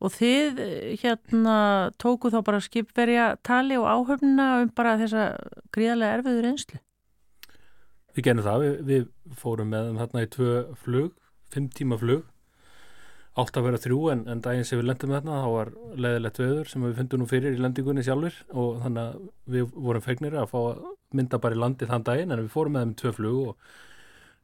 [0.00, 1.56] og þið eh, hérna
[2.00, 5.28] tóku þá bara skipverja tali og áhöfnina um bara þessa
[5.74, 6.80] gríðarlega erfiður einslu
[8.14, 11.14] Við genum það, við, við fórum með þeim þarna í tvö flug,
[11.50, 12.28] fimm tíma flug,
[13.42, 15.72] átt að vera þrjú en, en daginn sem við lendum þarna þá var
[16.04, 19.24] leðilegt veður sem við fundum nú fyrir í lendingunni sjálfur og þannig að
[19.56, 20.84] við vorum fegnir að fá að
[21.18, 23.74] mynda bara í landi þann daginn en við fórum með í tvö flug og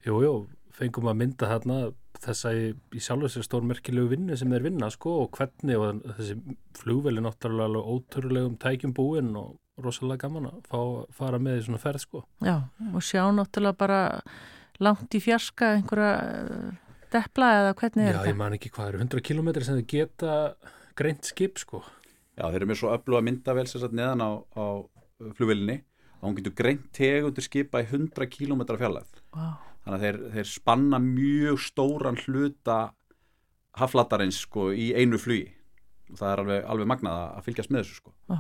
[0.09, 0.35] jú, jú,
[0.74, 1.78] fengum að mynda þarna
[2.24, 2.66] þessa í,
[2.97, 6.36] í sjálfur sér stór merkilegu vinnu sem er vinna sko og hvernig og þessi
[6.78, 11.64] flugveli náttúrulega alveg ótrúlegum tækjum búinn og rosalega gaman að fá að fara með í
[11.68, 12.24] svona ferð sko.
[12.44, 12.56] Já,
[12.92, 14.01] og sjá náttúrulega bara
[14.80, 18.32] langt í fjarska einhverja eh, depla eða hvernig er Já, þetta?
[18.34, 20.34] ég man ekki hvað eru 100 kilometri sem þau geta
[21.01, 21.80] greint skip sko.
[22.36, 24.64] Já, þeir eru með svo öfluga myndavel sem sagt neðan á, á
[25.36, 25.80] flugvelinni
[26.20, 29.48] að hún getur greint tegundur skipa í 100 km fjarlæð Vá.
[29.85, 32.78] Þannig að þeir, þeir spanna mjög stóran hluta
[33.81, 35.51] haflatarins sko í einu flugi.
[36.11, 38.15] Og það er alveg, alveg magnað að fylgjast með þessu sko.
[38.32, 38.39] Já.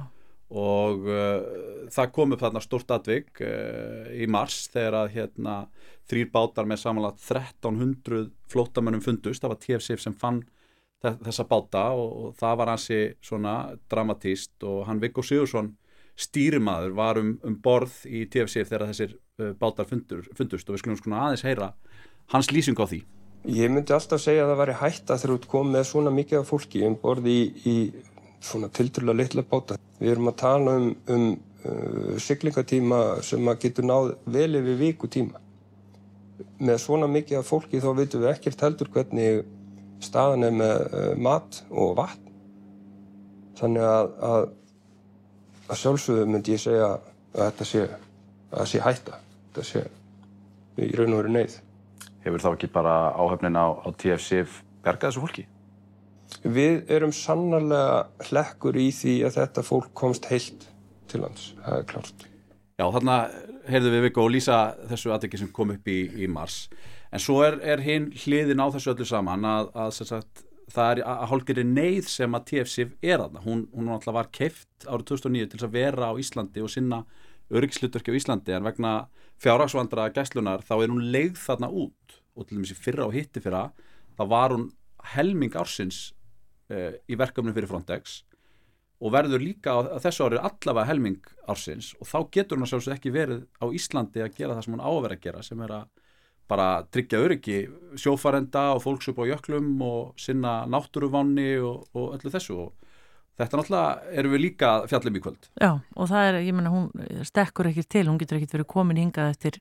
[0.50, 5.52] og uh, það kom upp þarna stórt atvik uh, í mars þegar að hérna
[6.10, 10.40] þrýr bátar með samanlagt 1300 flótamönnum fundust, það var TFC sem fann
[11.04, 13.54] þe- þessa báta og, og það var hansi svona
[13.94, 15.70] dramatíst og hann Viggo Sigursson
[16.20, 20.84] stýrimaður var um, um borð í TFC þegar þessir uh, bátar fundur, fundust og við
[20.84, 21.72] skulum sko aðeins heyra
[22.34, 23.04] hans lýsing á því
[23.48, 26.50] Ég myndi alltaf segja að það væri hætta þegar þú kom með svona mikið af
[26.50, 27.76] fólki um borði í, í
[28.44, 29.78] svona tildurlega litla báta.
[29.96, 31.24] Við erum að tala um, um
[31.64, 35.40] uh, siglingatíma sem að getur náð vel yfir vikutíma.
[36.60, 39.40] Með svona mikið af fólki þá veitum við ekkert heldur hvernig
[40.04, 42.36] staðan er með uh, mat og vatn.
[43.56, 44.48] Þannig að, að,
[45.70, 47.84] að sjálfsögðu myndi ég segja að þetta sé,
[48.50, 49.20] að sé hætta.
[49.50, 49.84] Þetta sé
[50.80, 51.56] í raun og veru neyð.
[52.24, 54.44] Hefur þá ekki bara áhöfnin á, á TFC
[54.84, 55.46] bergað þessu fólki?
[56.44, 60.68] Við erum sannarlega hlekkur í því að þetta fólk komst heilt
[61.10, 62.26] til lands, það er klárt.
[62.78, 63.16] Já, þarna
[63.70, 66.64] heyrðu við Viggo og lýsa þessu atviki sem kom upp í, í mars
[67.10, 70.44] en svo er, er hinn hliðin á þessu öllu saman að, að sem sagt,
[70.74, 74.86] það er að hálfgerði neyð sem að TFC er þarna, hún, hún alltaf var keift
[74.86, 77.02] árið 2009 til að vera á Íslandi og sinna
[77.50, 78.94] öryggislutverki á Íslandi en vegna
[79.42, 82.18] fjárhagsvandra gæslunar þá er hún leigð þarna út.
[82.38, 83.68] Og til dæmis í fyrra og hitti fyrra
[84.18, 84.68] þá var hún
[85.14, 86.10] helming ársins
[86.70, 88.20] uh, í verkefnum fyrir Frontex
[89.00, 91.94] og verður líka á, þessu ári allavega helming ársins.
[91.98, 94.84] Og þá getur hún að sjálfsög ekki verið á Íslandi að gera það sem hún
[94.84, 95.86] á að vera að gera sem er að
[96.50, 97.60] bara tryggja öryggi
[98.00, 102.90] sjófarenda og fólks upp á jöklum og sinna náttúruvanni og, og öllu þessu og
[103.40, 105.48] þetta náttúrulega erum við líka fjallum í kvöld.
[105.56, 109.00] Já, og það er, ég menna, hún stekkur ekki til, hún getur ekki verið komin
[109.00, 109.60] hingað eftir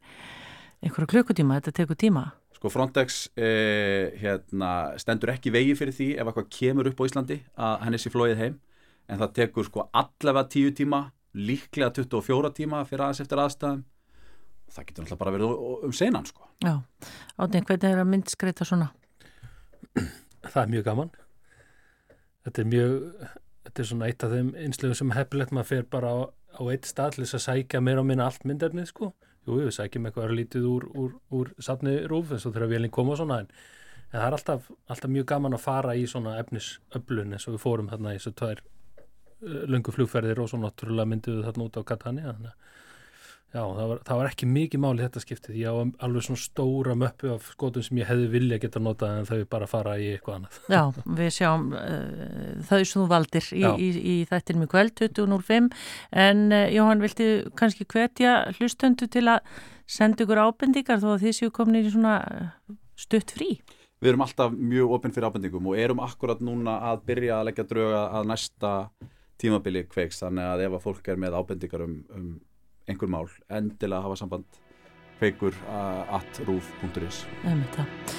[0.83, 2.25] einhverja klukkutíma, þetta tekur tíma.
[2.59, 7.39] Sko Frontex eh, hérna, stendur ekki vegi fyrir því ef eitthvað kemur upp á Íslandi
[7.55, 8.57] að henni sé flóið heim
[9.09, 10.99] en það tekur sko allavega 10 tíma,
[11.39, 13.85] líklega 24 tíma fyrir aðeins eftir aðstæðum
[14.73, 16.47] það getur náttúrulega bara verið um senan sko.
[16.63, 16.73] Já,
[17.37, 18.91] átni, hvernig er að myndskreita svona?
[20.49, 21.09] Það er mjög gaman.
[22.47, 22.93] Þetta er mjög,
[23.67, 26.87] þetta er svona eitt af þeim einslöfum sem heppilegt maður fer bara á, á eitt
[26.87, 29.11] stað til þess að sækja meira og minna allt myndefnið sko.
[29.47, 33.15] Jú, við sækjum eitthvað lítið úr, úr, úr safni rúf eins og þegar vélinn koma
[33.15, 33.51] og svona en,
[34.09, 37.63] en það er alltaf, alltaf mjög gaman að fara í svona efnisöflun eins og við
[37.63, 41.79] fórum þarna í þessu tvær uh, löngu flugferðir og svo náttúrulega myndum við þarna út
[41.79, 42.77] á Katania þannig að
[43.49, 45.55] Já, það var, það var ekki mikið máli þetta skiptið.
[45.57, 49.25] Ég á alveg svona stóra möppu af skotum sem ég hefði vilja geta notað en
[49.25, 50.59] þau bara fara í eitthvað annað.
[50.69, 50.81] Já,
[51.17, 55.71] við sjáum uh, þau sem þú valdir í, í, í þættinum í kvöld, 20.05
[56.25, 59.41] en uh, Jóhann, viltu kannski hvetja hlustöndu til að
[59.89, 63.55] senda ykkur ábendingar þó að þið séu komin í svona uh, stutt frí?
[63.99, 67.65] Við erum alltaf mjög opinn fyrir ábendingum og erum akkurat núna að byrja að leggja
[67.71, 68.75] drauga að næsta
[69.39, 72.29] tímabili kveiks þannig að ef að fólk er með ábendingar um, um
[72.89, 74.59] einhver mál, endilega hafa samband
[75.19, 78.17] kveikur uh, at rúf.is Einmitt það.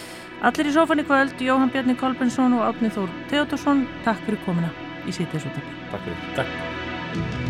[0.48, 4.72] Allir í sófann í kvöld, Jóhann Bjarni Kolbensson og Átni Þór Theodorsson, takk fyrir komuna
[5.04, 5.48] í sítið
[5.92, 6.28] Takk fyrir.
[6.38, 7.49] Takk.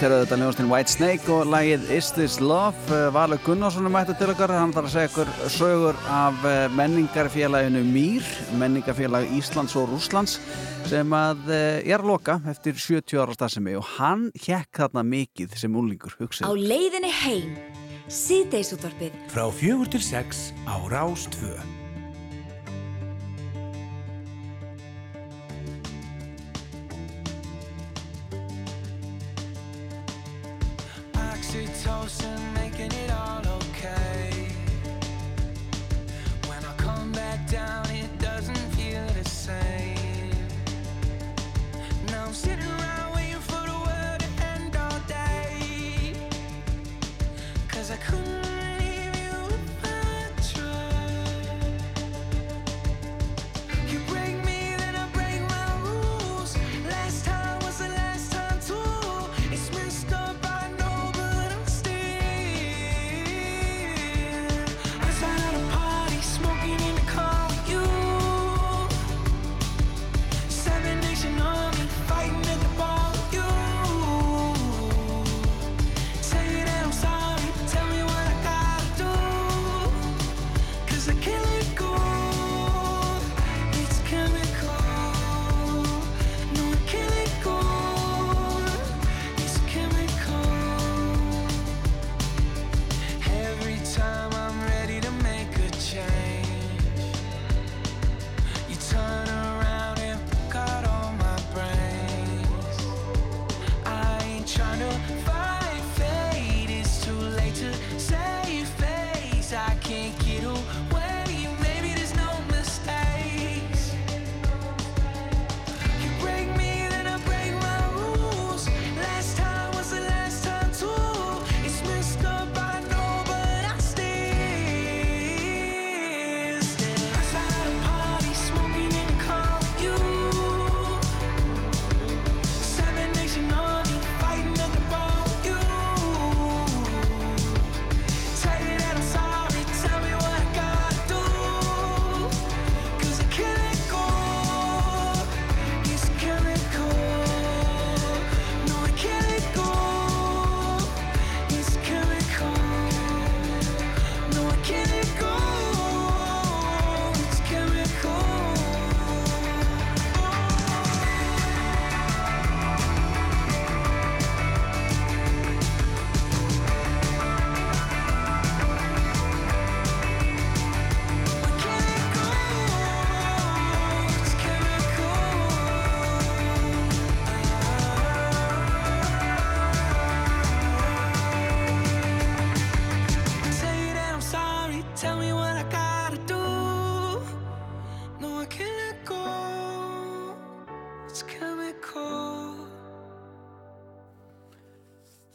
[0.00, 2.78] Þetta eru auðvitað hljóðastinn White Snake og lagið Is This Love.
[2.88, 6.60] Eh, Valur Gunnarsson er mættu til okkar, hann þarf að segja ykkur sögur af eh,
[6.72, 8.30] menningarfélaginu Mýr,
[8.62, 10.38] menningarfélag Íslands og Rúslands
[10.88, 15.58] sem að ég er að loka eftir 70 ára stafsemi og hann hjekk þarna mikið
[15.60, 16.48] sem úlingur hugsið.
[16.48, 17.52] Á leiðinni heim,
[18.08, 21.79] síðdeisútvarfið frá fjögur til sex á Rástvöð.
[32.18, 32.39] close.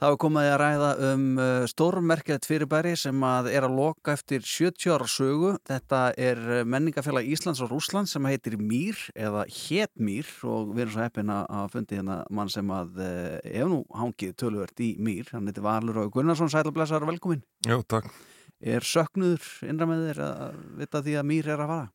[0.06, 4.44] Það var komið að ræða um uh, stórmerkilegt fyrirbæri sem að er að loka eftir
[4.46, 5.54] 70 ára sögu.
[5.66, 10.84] Þetta er uh, menningafélag Íslands og Rúsland sem heitir Mýr eða Hét Mýr og við
[10.84, 14.92] erum svo heppin að fundi hérna mann sem að uh, ef nú hangið töluvert í
[15.02, 15.32] Mýr.
[15.34, 17.42] Hann heitir Valur og Gunnarsson, sælublessar, velkomin.
[17.66, 18.14] Já, takk.
[18.62, 21.90] Er söknuður innra með þér að vita því að Mýr er að fara?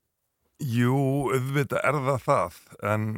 [0.80, 0.98] Jú,
[1.30, 2.58] auðvitað er það það,
[2.96, 3.08] en,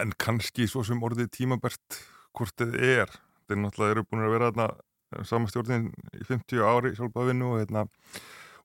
[0.00, 3.16] en kannski svo sem orðið tímabært hvort þið er.
[3.46, 7.84] Þeir náttúrulega eru búin að vera þarna samastjórnin í 50 ári sjálfbæðinu og, hérna,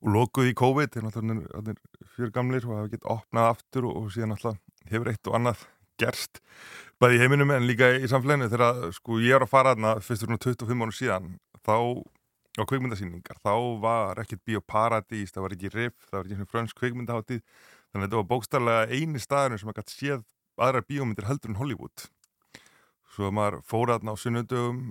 [0.02, 1.76] og lokuð í COVID, þeir náttúrulega
[2.16, 5.66] fyrir gamlir og hafa gett opnað aftur og, og síðan náttúrulega hefur eitt og annað
[6.02, 6.42] gerst
[7.02, 8.50] bæði í heiminum en líka í samfélaginu.
[8.50, 11.30] Þegar sko ég er að fara þarna fyrst fyrir 25 árum síðan
[11.62, 11.76] þá
[12.60, 17.40] á kveikmyndasýningar, þá var ekkert bioparadís, það var ekki riff, það var ekki frönsk kveikmyndaháttíð,
[17.40, 20.26] þannig að þetta var bókstarlega eini staðurinn sem að gæti séð
[20.60, 22.04] aðrar bíómyndir heldur en Hollywood
[23.12, 24.82] svo að maður fór aðna á sunnundögum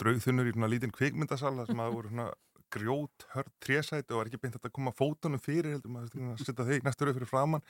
[0.00, 2.30] draugþunnur í svona lítinn kveikmyndasal þar sem að voru svona
[2.72, 6.66] grjót hörð trésæti og var ekki beint að koma fótunum fyrir heldur maður að setja
[6.66, 7.64] þeir næstur upp fyrir framann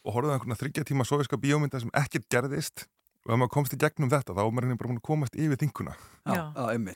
[0.00, 2.86] og horfði á einhverna þryggja tíma soviska bíómynda sem ekkert gerðist
[3.26, 5.60] og ef maður komst í gegnum þetta þá var maður bara búin að komast yfir
[5.60, 6.42] þinguna Já.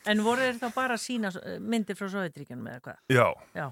[0.09, 3.03] En voru þeir þá bara að sína myndir frá Sovjetríkjanum eða hvað?
[3.13, 3.67] Já, Já.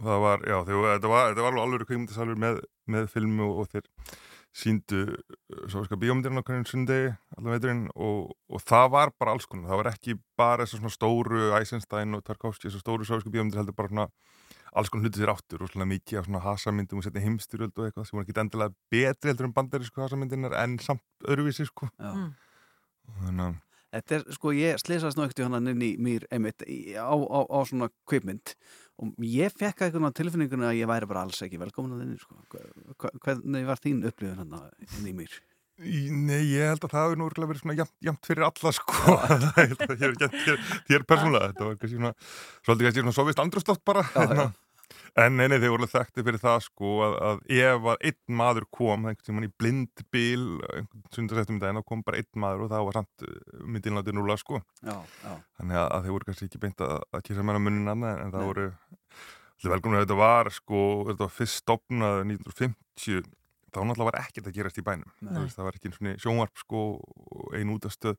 [0.00, 2.62] það var, já, þegar, þetta var, þetta var alveg alveg kveikmyndasalur með,
[2.96, 3.90] með filmu og, og þeir
[4.50, 5.04] síndu
[5.70, 9.80] soviska bíómyndirinn á hverjum sundegi allan veiturinn og, og það var bara alls konar, það
[9.82, 13.92] var ekki bara þessar svona stóru Eisenstein og Tarkovski, þessar stóru soviska bíómyndir heldur bara
[13.92, 14.08] svona
[14.74, 17.86] alls konar hluti sér áttur og svona mikið af svona hasamyndum og setja heimstyrjöld og
[17.86, 21.90] eitthvað sem var ekki endilega betri heldur en bandarísku hasamyndinar en samt öðruvísi sko.
[22.02, 22.30] Mm.
[23.22, 23.58] þannig að
[23.90, 24.78] Þetta er, sko, ég
[25.26, 28.54] ekkert í hann inn í mér einmitt á, á, á svona kvipmynd
[29.02, 33.10] og ég fekk eitthvað tilfinninguna að ég væri bara alls ekki velkomin að þinni, sko.
[33.24, 34.68] Hvernig var þín upplifun hann
[35.00, 35.40] inn í mér?
[35.80, 38.96] Nei, ég held að það hefur nú örugglega verið svona jamt, jamt fyrir alla sko
[39.16, 40.58] Ég held að ég hef gett þér,
[40.90, 42.10] þér persónulega þetta var kannski svona,
[42.66, 44.44] svolítið kannski svona sovist andrustátt bara hérna.
[45.18, 48.66] En nei, nei, þeir voru þekkti fyrir það sko að, að ef að einn maður
[48.76, 52.66] kom einhvern tímann í blind bíl einhvern sundarsættum í daginn, þá kom bara einn maður
[52.66, 53.26] og það var samt
[53.64, 54.62] myndin látið núla sko.
[54.84, 55.34] Já, já.
[55.60, 58.32] þannig að, að þeir voru kannski ekki beint að, að kýrsa menna munnin annað en
[58.36, 63.28] það voru allir velkomna að þetta var sko, þetta var fyrst stopnað 1950
[63.70, 65.12] þá náttúrulega var ekkert að gerast í bænum.
[65.22, 65.34] Nei.
[65.38, 68.16] Veist, það var ekki einu svona sjónvarp sko og ein útastöð.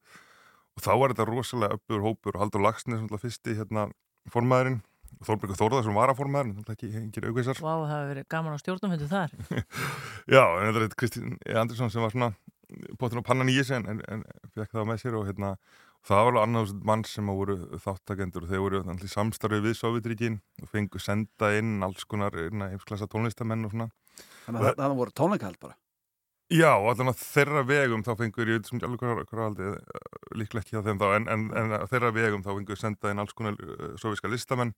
[0.72, 2.38] Og þá var þetta rosalega uppur hópur.
[2.38, 3.90] Og Haldur Lagsnes fyrsti hérna
[4.32, 4.80] formaðurinn
[5.20, 8.58] og Þorbergur Þórðarsson var að formaðurinn náttúrulega ekki engir aukveisar Vá, það hefur verið gaman
[8.58, 9.36] á stjórnumfundu þar.
[10.36, 12.32] Já, en þetta er þetta Kristín Andersson sem var svona
[13.00, 14.26] bóttin á pannan í þessu en, en, en
[14.56, 15.56] fekk það með sér og hérna
[16.08, 19.60] það var alveg annars mann sem að voru þáttakendur og þeir voru þannig í samstarfi
[19.66, 23.92] við Sovjetríkin og fengu senda inn alls konar heimsklassa tónlistamenn og svona
[24.46, 25.76] Þannig að það voru tónleikahald bara.
[26.52, 29.70] Já, allan að þeirra vegum þá fengur, ég veit sem ekki alveg hvað, hvað aldrei,
[30.36, 33.36] líklega ekki á þeim þá, en, en, en þeirra vegum þá fengur senda inn alls
[33.38, 34.74] konar uh, soviska listamenn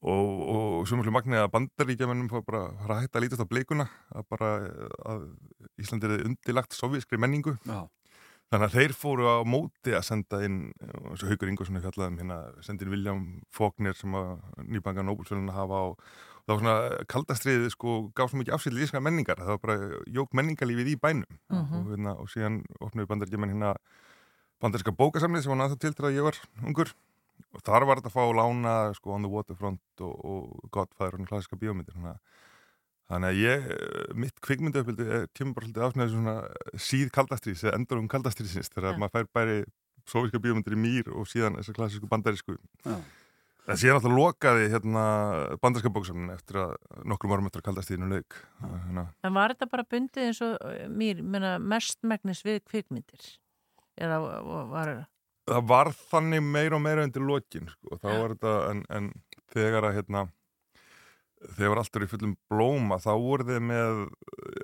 [0.00, 3.86] og, og svo mjög magnið að bandaríkjamennum fór bara að hætta að lítast á bleikuna,
[4.16, 4.50] að bara
[5.12, 5.28] að
[5.82, 7.58] Íslandi er undilagt sovískri menningu.
[7.68, 7.84] Já.
[8.46, 10.60] Þannig að þeir fóru á móti að senda inn,
[11.02, 14.36] og Haugur Ingvarsson hefði fjallaðum hérna, sendi inn William Faulkner sem að
[14.70, 15.86] nýbanga Nobelsvöluna hafa á
[16.46, 19.76] það var svona kaldastriðið sko gaf svo mikið afsýll íslenska menningar það var bara
[20.18, 21.74] jók menningarlífið í bænum Mhm.
[21.80, 23.74] og, hérna, og síðan opnuði bandaríkjumenn hérna
[24.62, 26.92] bandaríska bókasamnið sem var náttúrulega til að ég var ungur
[27.54, 31.28] og þar var þetta að fá lána sko On the Waterfront og, og Godfather og
[31.28, 32.18] klassiska bíómyndir þannig
[33.06, 33.66] þannig að ég,
[34.18, 35.04] mitt kvikmyndaupildi
[35.36, 36.34] kemur bara svolítið ásnæði svona
[36.74, 38.98] síð kaldastrís eða endur um kaldastrýsins þegar Ja.
[38.98, 39.58] maður fær bæri
[40.06, 42.96] sovíska bíómyndir í mýr og síðan þessar klassísku bandarísku Já.
[43.66, 45.02] En síðan alltaf lokaði hérna
[45.62, 46.76] bandarska bóksamnin eftir að
[47.08, 48.38] nokkrum árum eftir að kaldast í þínu leik.
[48.62, 49.08] Hérna.
[49.26, 53.26] En var þetta bara bundið eins og eh, mér, menna, mestmægnis við kvikmyndir?
[53.98, 54.20] Eða
[54.70, 54.94] var
[55.46, 57.98] Það var þannig meira og meira undir lokin, sko.
[58.02, 59.10] Þá var þetta, en, en
[59.54, 60.22] þegar að hérna,
[61.58, 64.00] þegar allt er í fullum blóma, þá voru þið með,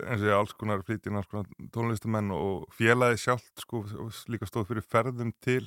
[0.08, 3.84] eins og ég, alls konar flýtin, alls konar tónlistumenn og félagi sjálft, sko,
[4.32, 5.62] líka stóð fyrir ferðum til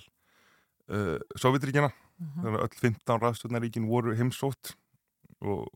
[0.91, 1.91] uh, Sovjetríkjana.
[2.19, 2.43] Mhm.
[2.43, 4.75] Þannig að öll 15 rafstjórnaríkin voru heimsótt
[5.43, 5.67] og,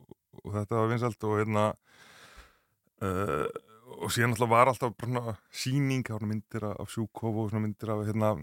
[0.44, 1.65] og þetta var vinsalt og hérna
[3.03, 3.48] uh,
[3.99, 8.06] og síðan alltaf var alltaf svona síning, var myndir af Sjúkov og svona myndir af
[8.07, 8.36] hérna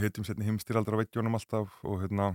[0.00, 2.32] heitjum setni heimstýraldra veggjónum alltaf og hérna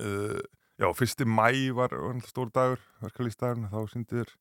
[0.00, 0.40] uh,
[0.80, 4.32] já, fyrsti mæ var, var stór dagur, verkalýstdagur þá syndir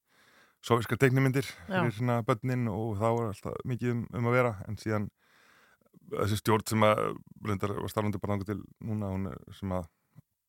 [0.64, 1.82] soviskar teiknimyndir Já.
[1.82, 5.10] fyrir svona börnin og þá var alltaf mikið um, um að vera en síðan
[6.22, 7.04] þessi stjórn sem að
[7.48, 9.86] reyndar var starfandi bara náttúrulega til núna hún er sem að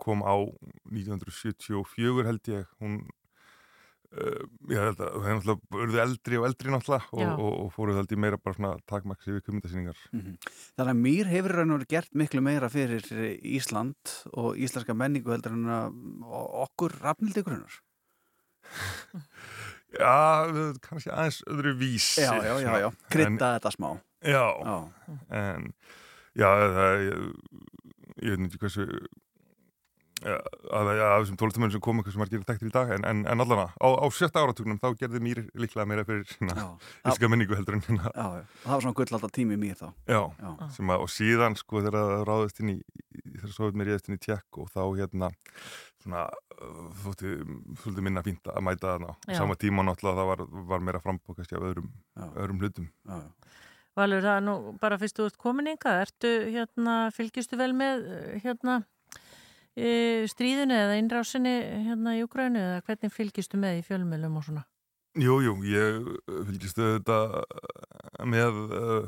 [0.05, 0.35] kom á
[0.91, 2.97] 1974 held ég hún
[4.15, 7.71] uh, ég held að það er náttúrulega urðu eldri og eldri náttúrulega og, og, og
[7.77, 10.37] fóruð held ég meira bara svona takmaks yfir kumundasýningar Mhm.
[10.77, 13.07] Þannig að Mýr hefur raun og veru gert miklu meira fyrir
[13.43, 15.99] Ísland og íslenska menningu heldur en að
[16.67, 17.81] okkur rafnildi grunar.
[19.95, 20.51] Já,
[20.83, 22.89] kannski aðeins öðru vísi Já, já, já, já.
[23.23, 23.93] En- þetta smá.
[24.25, 24.77] Já, Já.
[25.43, 25.69] en
[26.35, 27.29] já, það, ég,
[28.25, 28.87] ég veit ekki hversu
[30.25, 30.37] ja,
[30.73, 33.23] að að af þessum tólestamönnum sem komu hversu margir er þekktir í dag en, en,
[33.29, 36.25] en allan á, á sjötta áratugnum þá gerði mér líklega meira fyrir
[37.11, 38.45] íska menningu heldur en hérna Já, já.
[38.65, 39.89] Það var svona gullallta tími Mýr þá.
[40.09, 40.53] Já, Já.
[40.79, 42.79] sem að, og síðan sko þegar það ráðist inn í,
[43.35, 45.31] þegar svo mér réðist inn í tjekk og þá hérna
[46.05, 47.35] svona uh, þótti
[47.83, 49.39] svolítið minna fínt að mæta þarna á Já.
[49.43, 51.91] sama tíma náttúrulega það var, var meira frambókast af öðrum,
[52.33, 53.21] öðrum hlutum Já,
[53.95, 58.07] Valur, það er nú bara fyrst þú ert komin inga, ertu hérna, fylgistu vel með
[58.11, 58.83] eh, hérna
[59.75, 61.55] stríðinu eða innrásinni
[61.89, 64.63] hérna í Ukrænu eða hvernig fylgistu með í fjölmjölum og svona?
[65.19, 67.19] Jú, jú, ég uh, fylgist þetta
[68.27, 69.05] með uh,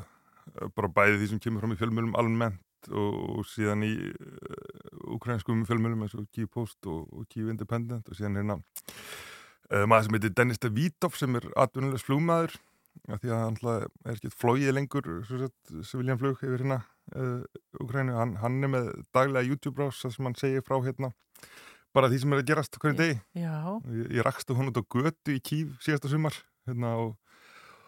[0.75, 6.05] bara bæði því sem kemur fram í fjölmjölum almennt og, síðan í uh, ukrainskum fjölmjölum
[6.05, 8.59] eins og Kyiv Post og, og Kyiv Independent og síðan hérna
[9.67, 12.53] maður sem heitir Dennis Davítov sem er atvinnulegs flugmaður
[13.07, 16.79] af því að hann náttúrulega er ekki flóið lengur civiljan flug yfir hérna
[17.15, 17.43] uh,
[17.83, 21.13] Ukraínu, hann, hann er með daglega YouTube-brás sem hann segir frá hérna.
[21.95, 23.19] Bara því sem er að gerast hvernig degi.
[23.39, 23.55] Já.
[23.93, 26.35] ég, ég rakstu hún út á götu í Kív síðasta sumar
[26.67, 27.15] hérna, og,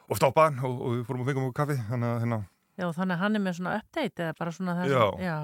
[0.08, 2.40] og stoppaði hann og, og við fórum að fengum okkur kaffi þannig að hérna,
[2.80, 5.40] Já, þannig að hann er með svona update eða bara svona það Já.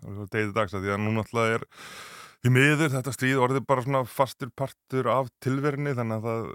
[0.00, 1.66] það var degið dags að því að núna alltaf er
[2.40, 6.46] því miður þetta stríð orðið bara svona fastur partur af tilverni þannig að það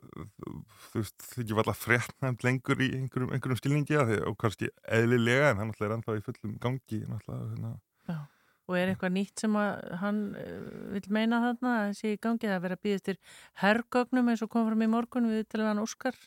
[0.85, 5.51] þú veist, þykir alltaf fréttnæmt lengur í einhverjum, einhverjum skilningi að því og kannski eðlilega
[5.51, 7.75] en hann alltaf er ennþá í fullum gangi náttúrulega hérna.
[8.09, 8.19] já.
[8.65, 10.53] Og er eitthvað nýtt sem að hann uh,
[10.95, 13.19] vil meina þarna að sé í gangi að vera býðist til
[13.61, 16.17] herrgögnum eins og kom fram í morgun við til hann Óskar?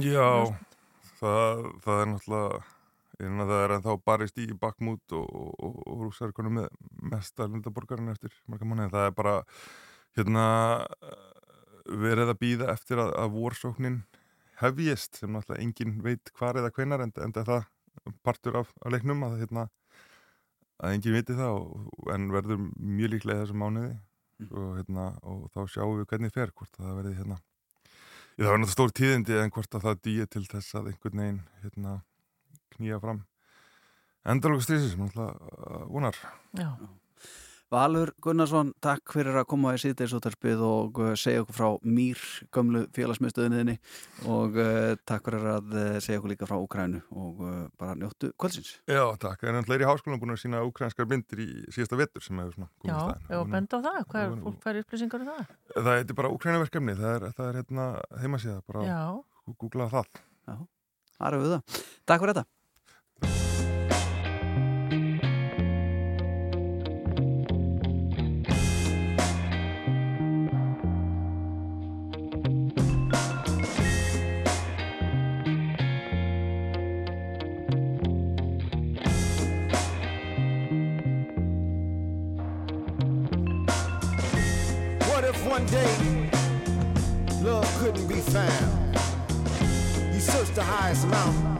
[0.00, 0.48] Já,
[1.18, 2.62] það, það er náttúrulega
[3.30, 5.28] meina það er ennþá barist í bakmút og,
[5.62, 6.70] og, og, er konum með
[7.12, 8.92] mesta lundaborgarinn eftir marga mánuði.
[8.94, 9.34] Það er bara
[10.18, 10.46] hérna
[12.02, 14.00] verið að býða eftir að, að vorsóknin
[14.62, 17.64] hefjist sem náttúrulega engin veit hvar eða hvenar en, en það
[18.26, 19.68] partur af, af leiknum að hérna
[20.82, 23.92] að engin viti það og, en verður mjög líklega þessum mánuði
[24.50, 27.38] og, hérna, og þá sjáum við hvernig fer hvort að það verði hérna
[28.32, 31.20] Ég, það var náttúrulega stór tíðindi en hvort að það dýja til þess að einhvern
[31.20, 31.96] veginn hérna,
[32.78, 33.22] knýja fram
[34.28, 36.18] endalóka strísi sem náttúrulega vonar.
[36.58, 36.74] Já.
[37.72, 42.20] Valur Gunnarsson, takk fyrir að koma í síðdeisútarpið og uh, segja okkur frá Mýr,
[42.52, 43.78] gömlu félagsmiðstöðinni
[44.28, 48.28] og uh, takk fyrir að uh, segja okkur líka frá Ukrænu og uh, bara njóttu
[48.36, 48.74] kvöldsins.
[48.84, 49.46] Já, takk.
[49.48, 52.68] Náttúrulega er í háskólan búin að sína ukrainskar myndir í síðasta vetur sem hefur svona
[52.68, 53.26] Já, komið stað.
[53.32, 55.52] já, benda á það, hvað er fólk fær upplýsingar um það?
[55.78, 57.90] Það heitir bara Ukrænaverkefni, það er, það er hérna
[58.20, 59.00] heimasíða, bara Já.
[59.56, 60.12] googla það.
[60.44, 60.58] Já,
[61.16, 61.86] það eru við það.
[62.04, 62.50] Takk fyrir þetta.
[85.72, 86.28] Day
[87.40, 88.94] love couldn't be found?
[90.12, 91.56] You searched the highest mountain,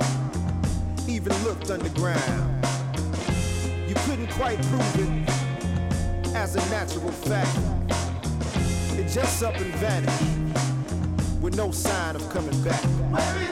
[1.09, 2.66] even looked underground.
[3.89, 7.56] You couldn't quite prove it as a natural fact.
[8.98, 13.52] It just up and vanished with no sign of coming back.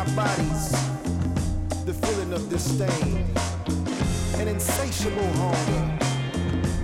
[0.00, 0.70] Our bodies,
[1.84, 3.22] the feeling of disdain,
[4.40, 5.98] an insatiable hunger,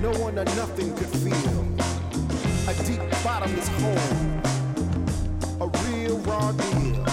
[0.02, 1.60] no one or nothing could feel,
[2.68, 4.12] a deep bottomless hole,
[5.62, 7.04] a real raw deal.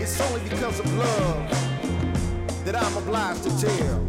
[0.00, 4.00] It's only because of love that I'm obliged to tell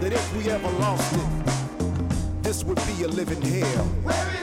[0.00, 4.33] that if we ever lost it, this would be a living hell.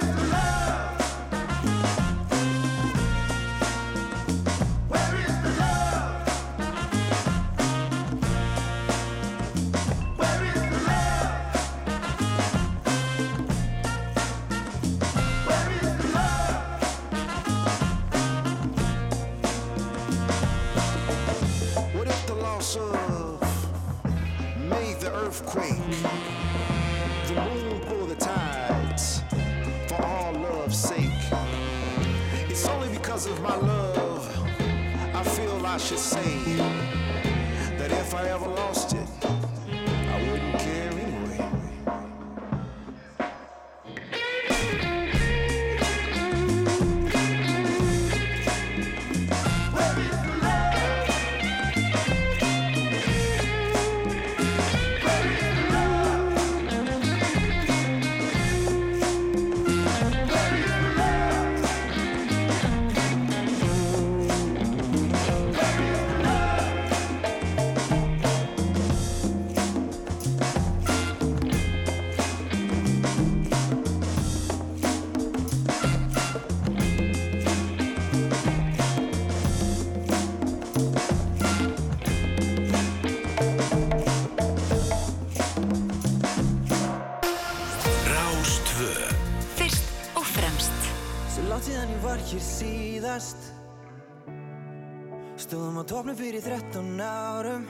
[96.12, 97.62] Topnum fyrir 13 árum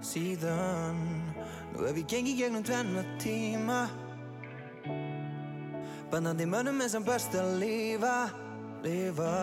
[0.00, 1.00] síðan.
[1.74, 3.80] Nú hef ég gengið gegnum tvenna tíma.
[6.08, 8.14] Bannandi mönnum er sem best að lifa,
[8.86, 9.34] lifa.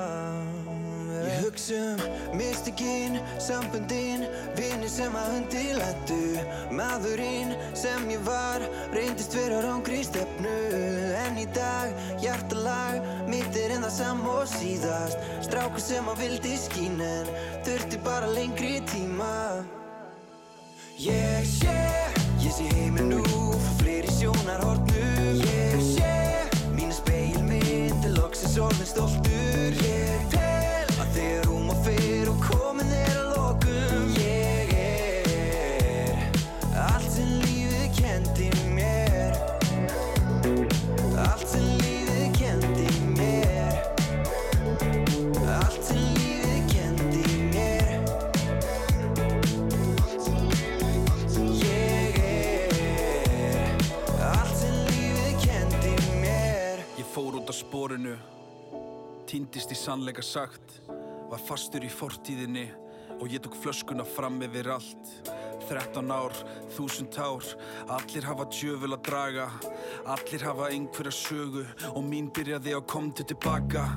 [1.27, 4.25] Ég hugsa um mystikinn, sambundinn,
[4.57, 6.17] vinni sem að undirlættu
[6.73, 10.57] Maðurinn sem ég var, reyndist vera rángri stefnu.
[11.21, 15.29] En í dag, hjartalag, mitt er en það sam og síðast.
[15.45, 17.31] Strákur sem að vildi skín en
[17.67, 19.63] þurfti bara lengri tíma.
[20.97, 21.75] Ég sé,
[22.41, 23.19] ég sé heiminn nú,
[23.59, 26.13] frá fleiri sjónarhornum Ég sé,
[26.73, 29.86] mínu speilmynd, er loksins orðin stoltur
[57.57, 58.13] Spórinu,
[59.25, 60.75] týndist í sannleika sagt,
[61.31, 62.67] var fastur í fortíðinni
[63.15, 65.09] og ég tók flöskuna fram yfir allt.
[65.65, 66.35] 13 ár,
[66.75, 67.47] 1000 ár,
[67.97, 69.47] allir hafa djöful að draga,
[70.05, 71.65] allir hafa einhverja sögu
[71.95, 73.87] og mín byrjaði á komdu tilbaka.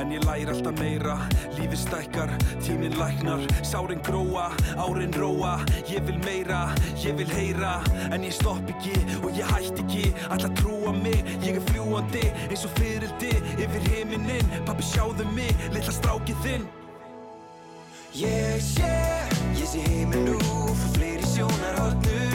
[0.00, 1.16] En ég læri alltaf meira,
[1.56, 2.32] lífið stækkar,
[2.64, 4.48] tíminn læknar, sárin gróa,
[4.80, 5.58] árin róa,
[5.90, 6.62] ég vil meira,
[7.04, 7.74] ég vil heyra,
[8.10, 12.64] en ég stopp ekki og ég hætti ekki, að trúa mig, ég er fljúandi eins
[12.66, 16.68] og fyrildi yfir heiminin, pappi sjáðu mig, litla strákið þinn.
[18.12, 18.92] Ég sé,
[19.56, 22.02] ég sé heiminn nú frá fleiri sjónarhornum.
[22.02, 22.31] Ég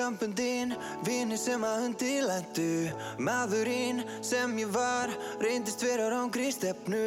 [0.00, 0.70] Sambundinn
[1.04, 2.68] Vinni sem að undirlendu
[3.20, 5.10] Maðurinn sem ég var
[5.42, 7.00] Reyndist vera rángri stefnu.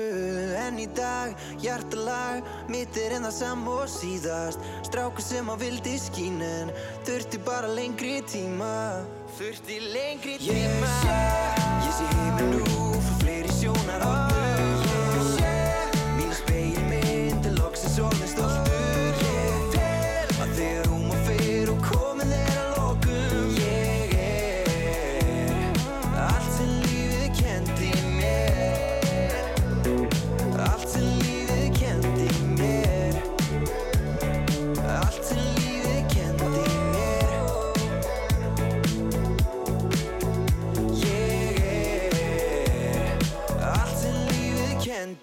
[0.59, 1.33] En í dag,
[1.63, 4.61] hjartalag Mitt er en það sam og síðast.
[4.85, 6.69] Strákur sem að vildi skín En
[7.07, 9.01] þurfti bara lengri tíma.
[9.39, 11.17] Þurfti lengri tíma Ég sé,
[11.87, 15.57] ég sé heiminn nú Frá fleiri sjónarhornum Ég sé,
[16.19, 18.72] mínu speilmynd er loksins orðin stoltur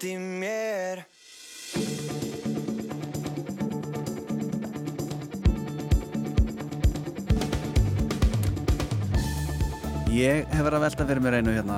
[0.01, 1.05] lífið kendi mér
[10.11, 11.77] Ég hef verið að velta fyrir mér einu hérna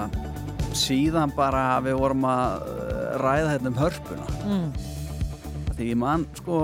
[0.74, 4.72] síðan bara við vorum að uh, ræða hérna um hörpuna Mm.
[5.78, 6.58] því ég man sko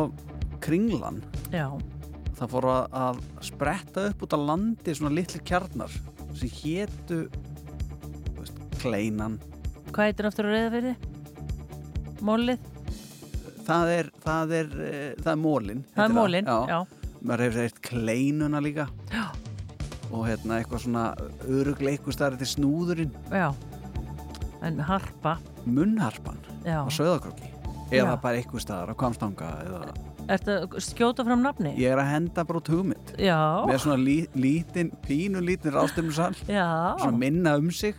[0.59, 1.21] kringlan
[1.53, 1.69] Já.
[2.35, 5.93] það fór að, að spretta upp út á landi svona litli kjarnar
[6.35, 7.21] sem hétu
[8.35, 9.37] veist, kleinan
[9.93, 11.08] Hvað heitir aftur að reyða fyrir?
[12.25, 12.59] Mólið?
[13.69, 16.79] það er, það er, eh, það er mólin Það er mólin, já.
[17.21, 19.25] maður hefur eitt kleinuna líka já.
[20.09, 21.03] og hérna eitthvað svona
[21.45, 23.51] örugleikustari til snúðurinn Já,
[24.65, 25.37] en harpa
[25.69, 26.81] munnharpan Já.
[26.81, 27.51] á söðakrokki
[27.91, 28.21] eða Já.
[28.21, 29.83] bara eitthvað staðar á kvamstanga eða
[30.29, 31.71] Ertu að skjóta fram nafni?
[31.77, 36.31] ég er að henda bara út hugmynd Já, með svona lí, lítin, pínu lítin ráðstöfnusal
[36.47, 36.67] já.
[37.01, 37.97] Svona minna um sig.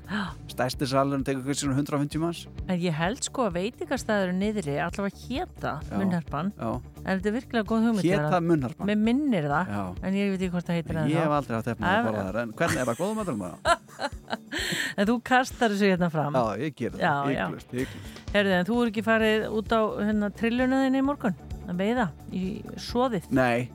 [0.50, 2.40] Stærsti salurinn tekur hversi svona 150 manns.
[2.66, 6.52] En ég held sko að veitingastæður niðri allavega héta Já, munnharpan.
[6.60, 8.30] En þetta er virkilega góð hugmynd Hét Vera.
[8.34, 8.88] það munnharpan?
[8.90, 9.82] Mér minnir það, Já.
[10.08, 12.40] en ég veit ekki hvort það heitir ég hef aldrei haft efna að borða þar
[12.42, 13.86] en hvernig er það góðum matur með það?
[15.00, 16.36] En þú kastar þessu hérna fram.
[16.36, 20.82] Já, ég ger það, hygglust Herðu, en þú er ekki farið út á hérna, trilluna
[20.84, 21.38] þinni í morgun
[21.70, 22.06] að veiða
[22.36, 22.42] í
[22.80, 23.68] svoðið Nei,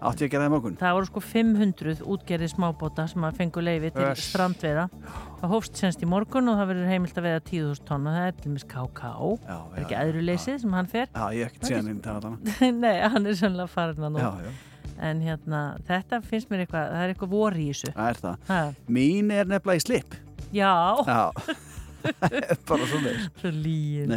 [0.00, 0.78] átti að gera það í morgun?
[0.80, 4.30] Það voru sko 500 útgerði smábóta sem að fengu leifi til Öss.
[4.30, 4.86] strandveiða.
[5.40, 8.40] Það hófst senst í morgun og það verður heimilt að veiða 10.000 tonna það er
[8.40, 11.06] til mis KK já, Það er ekki aðruleysið sem hann fer?
[11.14, 12.28] Já, ég hef ekkert séðan inn það
[12.84, 14.24] Nei, hann er sannlega farin að nú.
[14.24, 14.52] Já, já.
[15.00, 17.92] En hérna, þetta finnst mér eitthvað það er eitthvað vor í þessu.
[17.96, 18.42] Það er það.
[18.50, 18.58] Ha.
[18.92, 20.16] Mín er nefnilega í slip
[20.50, 20.72] Já,
[21.06, 21.30] Já,
[22.68, 24.10] bara svona Svo líin.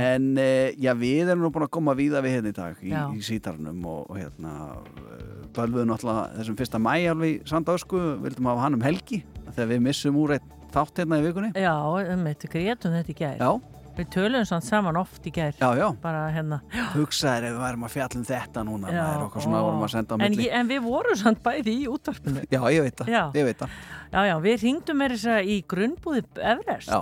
[0.00, 2.92] En uh, já, við erum nú búin að koma víða við hérna í dag í,
[2.92, 4.56] í sítarnum og, og hérna
[5.56, 9.22] bölfuðum náttúrulega þessum fyrsta mæ alveg í Sandásku, vildum hafa hann um helgi
[9.54, 11.54] þegar við missum úr eitt þátt hérna í vikunni.
[11.56, 13.40] Já, um þetta grétum þetta í gær.
[13.40, 13.75] Já.
[13.96, 15.54] Við töluðum samt saman oft í gær.
[15.56, 15.86] Já, já.
[16.02, 16.58] Bara hérna.
[16.92, 19.04] Hugsaðir ef við værum að fjalla um þetta núna Já,
[19.46, 22.44] svona en, ég, en við vorum samt bæði í útvarpinu.
[22.52, 23.22] Já, ég veit það, Já.
[24.12, 26.92] Já, já, við ringdum með þess að í grunnbúði Everest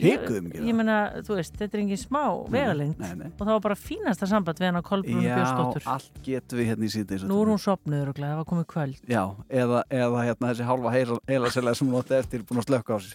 [0.00, 0.96] Já, hikuðum ekki Ég meina,
[1.26, 4.80] þú veist, þetta er engin smá vegalengt og það var bara fínasta samband við hann
[4.80, 5.82] á Kolbrún Já, Björnsdóttur.
[5.94, 8.66] allt getum við hérna í síðdeis Nú er hún sopnuður og glæð, það var komið
[8.70, 8.96] kvöld.
[9.10, 9.22] Já,
[9.60, 10.94] eða, eða hérna þessi hálfa
[11.28, 13.14] heilaselega sem hún átti eftir búin að slökka á sér.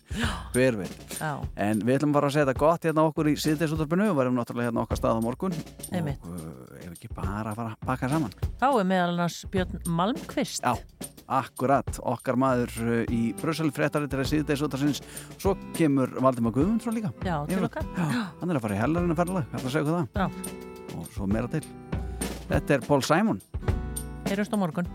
[0.53, 0.95] Hver veit.
[1.19, 1.31] Já.
[1.65, 4.69] En við ætlum bara að segja þetta gott hérna okkur í síðdeisúttarpinu Við varum náttúrulega
[4.69, 5.57] hérna okkar stað á morgun.
[5.91, 6.21] Einmitt.
[6.29, 8.37] Og ef ekki bara að fara að baka saman?
[8.61, 9.29] Þá er meðal
[11.27, 15.01] akkurat Okkar maður uh, í Brussel fréttari til að síðdeisúttarsins
[15.41, 18.81] Svo kemur Valdimar Guðmundsson líka Já, til Yfir- okkar Já, hann er að fara í
[18.83, 20.07] hellarinn að Hvað er að segja ykkur það?
[20.15, 20.95] Já.
[20.99, 21.65] Og svo meira til
[22.49, 23.41] Þetta er Paul Simon
[24.29, 24.89] Heyrjumst á morgun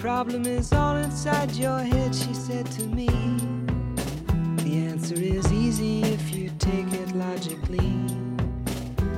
[0.00, 3.06] Problem is all inside your head, she said to me.
[4.62, 8.23] The answer is easy if you take it logically.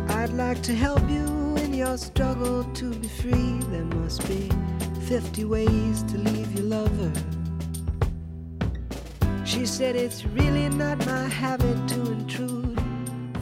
[0.08, 3.58] I'd like to help you in your struggle to be free.
[3.70, 4.50] There must be
[5.06, 7.12] 50 ways to leave your lover.
[9.44, 12.80] She said it's really not my habit to intrude.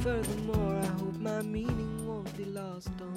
[0.00, 3.13] Furthermore, I hope my meaning won't be lost or